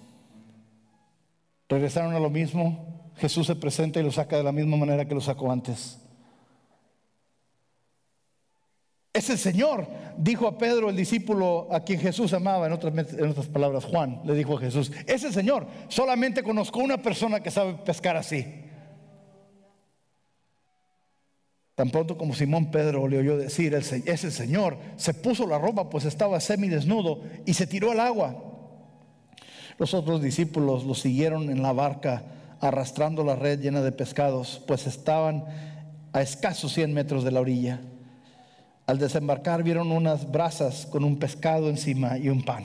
[1.68, 5.14] Regresaron a lo mismo, Jesús se presenta y lo saca de la misma manera que
[5.14, 6.03] lo sacó antes.
[9.14, 9.86] Es el Señor,
[10.18, 14.56] dijo a Pedro, el discípulo a quien Jesús amaba, en otras, palabras, Juan le dijo
[14.56, 18.44] a Jesús, es el Señor, solamente conozco una persona que sabe pescar así.
[21.76, 25.88] Tan pronto como Simón Pedro le oyó decir, es el Señor, se puso la ropa,
[25.88, 28.34] pues estaba semidesnudo, y se tiró al agua.
[29.78, 32.24] Los otros discípulos lo siguieron en la barca,
[32.60, 35.44] arrastrando la red llena de pescados, pues estaban
[36.12, 37.80] a escasos 100 metros de la orilla.
[38.86, 42.64] Al desembarcar vieron unas brasas con un pescado encima y un pan.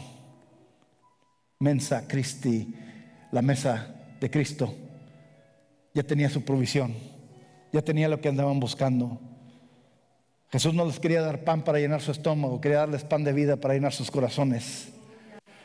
[1.60, 2.74] Mensa Christi,
[3.32, 4.74] la mesa de Cristo,
[5.94, 6.94] ya tenía su provisión,
[7.72, 9.20] ya tenía lo que andaban buscando.
[10.52, 13.56] Jesús no les quería dar pan para llenar su estómago, quería darles pan de vida
[13.56, 14.90] para llenar sus corazones.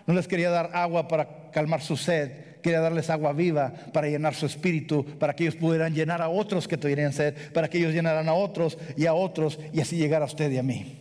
[0.06, 4.34] No les quería dar agua para calmar su sed, quería darles agua viva para llenar
[4.34, 7.92] su espíritu, para que ellos pudieran llenar a otros que tuvieran sed, para que ellos
[7.92, 10.98] llenaran a otros y a otros y así llegar a usted y a mí.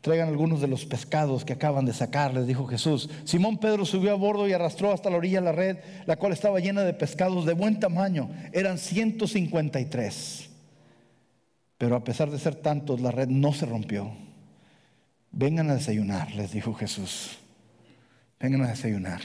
[0.00, 3.08] Traigan algunos de los pescados que acaban de sacar, les dijo Jesús.
[3.24, 5.76] Simón Pedro subió a bordo y arrastró hasta la orilla la red,
[6.06, 8.30] la cual estaba llena de pescados de buen tamaño.
[8.52, 10.50] Eran 153.
[11.78, 14.29] Pero a pesar de ser tantos, la red no se rompió.
[15.32, 17.38] Vengan a desayunar, les dijo Jesús.
[18.38, 19.20] Vengan a desayunar.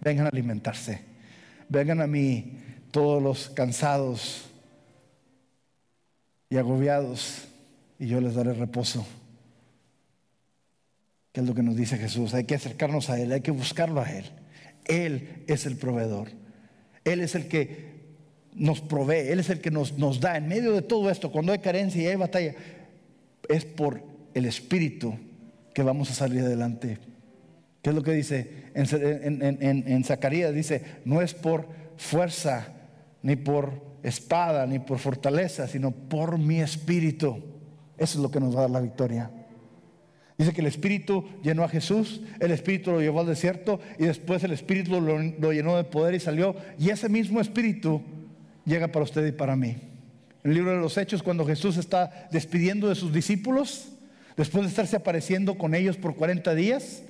[0.00, 1.00] Vengan a alimentarse.
[1.68, 2.58] Vengan a mí
[2.90, 4.50] todos los cansados
[6.48, 7.48] y agobiados
[7.98, 9.06] y yo les daré reposo.
[11.32, 12.34] ¿Qué es lo que nos dice Jesús?
[12.34, 14.24] Hay que acercarnos a Él, hay que buscarlo a Él.
[14.86, 16.28] Él es el proveedor.
[17.04, 17.90] Él es el que
[18.54, 21.52] nos provee, Él es el que nos, nos da en medio de todo esto, cuando
[21.52, 22.54] hay carencia y hay batalla,
[23.48, 24.02] es por
[24.34, 25.16] el Espíritu
[25.74, 26.98] que vamos a salir adelante.
[27.82, 30.54] ¿Qué es lo que dice en, Zacarías?
[30.54, 31.66] Dice, no es por
[31.96, 32.68] fuerza,
[33.22, 37.42] ni por espada, ni por fortaleza, sino por mi espíritu.
[37.96, 39.30] Eso es lo que nos va a dar la victoria.
[40.40, 44.42] Dice que el Espíritu llenó a Jesús, el Espíritu lo llevó al desierto y después
[44.42, 46.56] el Espíritu lo, lo, llenó de poder y salió.
[46.78, 48.00] Y ese mismo Espíritu
[48.64, 49.76] llega para usted y para mí.
[50.42, 53.92] En el libro de los Hechos, cuando Jesús está despidiendo de sus discípulos,
[54.40, 57.02] después de estarse apareciendo con ellos por 40 días,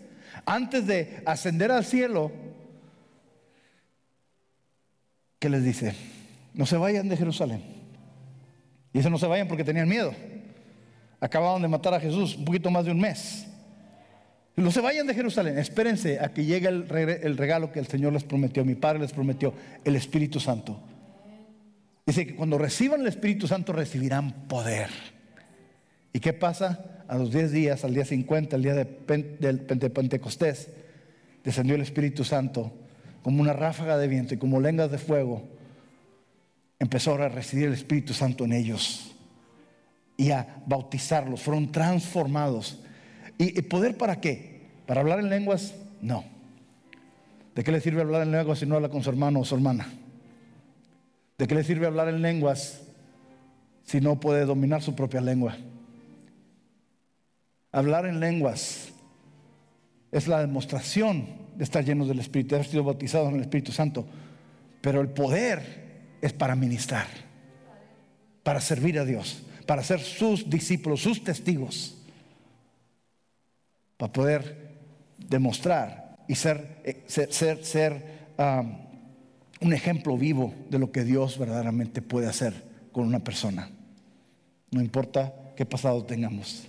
[0.47, 2.33] antes de ascender al cielo,
[5.39, 5.95] ¿qué les dice?
[6.55, 7.63] No se vayan de Jerusalén.
[8.93, 10.13] Y eso no se vayan porque tenían miedo.
[11.21, 13.47] Acababan de matar a Jesús un poquito más de un mes.
[14.57, 18.25] No se vayan de Jerusalén, espérense a que llegue el regalo que el Señor les
[18.25, 19.55] prometió, mi Padre les prometió,
[19.85, 20.81] el Espíritu Santo.
[22.05, 24.91] Dice que cuando reciban el Espíritu Santo recibirán poder.
[26.13, 26.90] ¿Y qué pasa?
[27.11, 30.69] A los 10 días, al día 50, el día de, Pentecostés,
[31.43, 32.73] descendió el Espíritu Santo
[33.25, 35.43] como una ráfaga de viento y como lenguas de fuego.
[36.79, 39.13] Empezó a recibir el Espíritu Santo en ellos
[40.17, 41.43] y a bautizarlos.
[41.43, 42.81] Fueron transformados.
[43.39, 44.69] ¿Y, poder para qué?
[44.87, 45.75] ¿Para hablar en lenguas?
[46.01, 46.23] No.
[47.57, 49.57] ¿De qué le sirve hablar en lenguas si no habla con su hermano o su
[49.57, 49.89] hermana?
[51.37, 52.83] ¿De qué le sirve hablar en lenguas
[53.83, 55.57] si no puede dominar su propia lengua?
[57.73, 58.89] Hablar en lenguas
[60.11, 63.71] es la demostración de estar llenos del Espíritu, de haber sido bautizados en el Espíritu
[63.71, 64.07] Santo.
[64.81, 67.07] Pero el poder es para ministrar,
[68.43, 71.97] para servir a Dios, para ser sus discípulos, sus testigos,
[73.97, 74.71] para poder
[75.19, 78.21] demostrar y ser, eh, ser,
[79.61, 82.55] un ejemplo vivo de lo que Dios verdaderamente puede hacer
[82.93, 83.71] con una persona.
[84.71, 86.67] No importa qué pasado tengamos.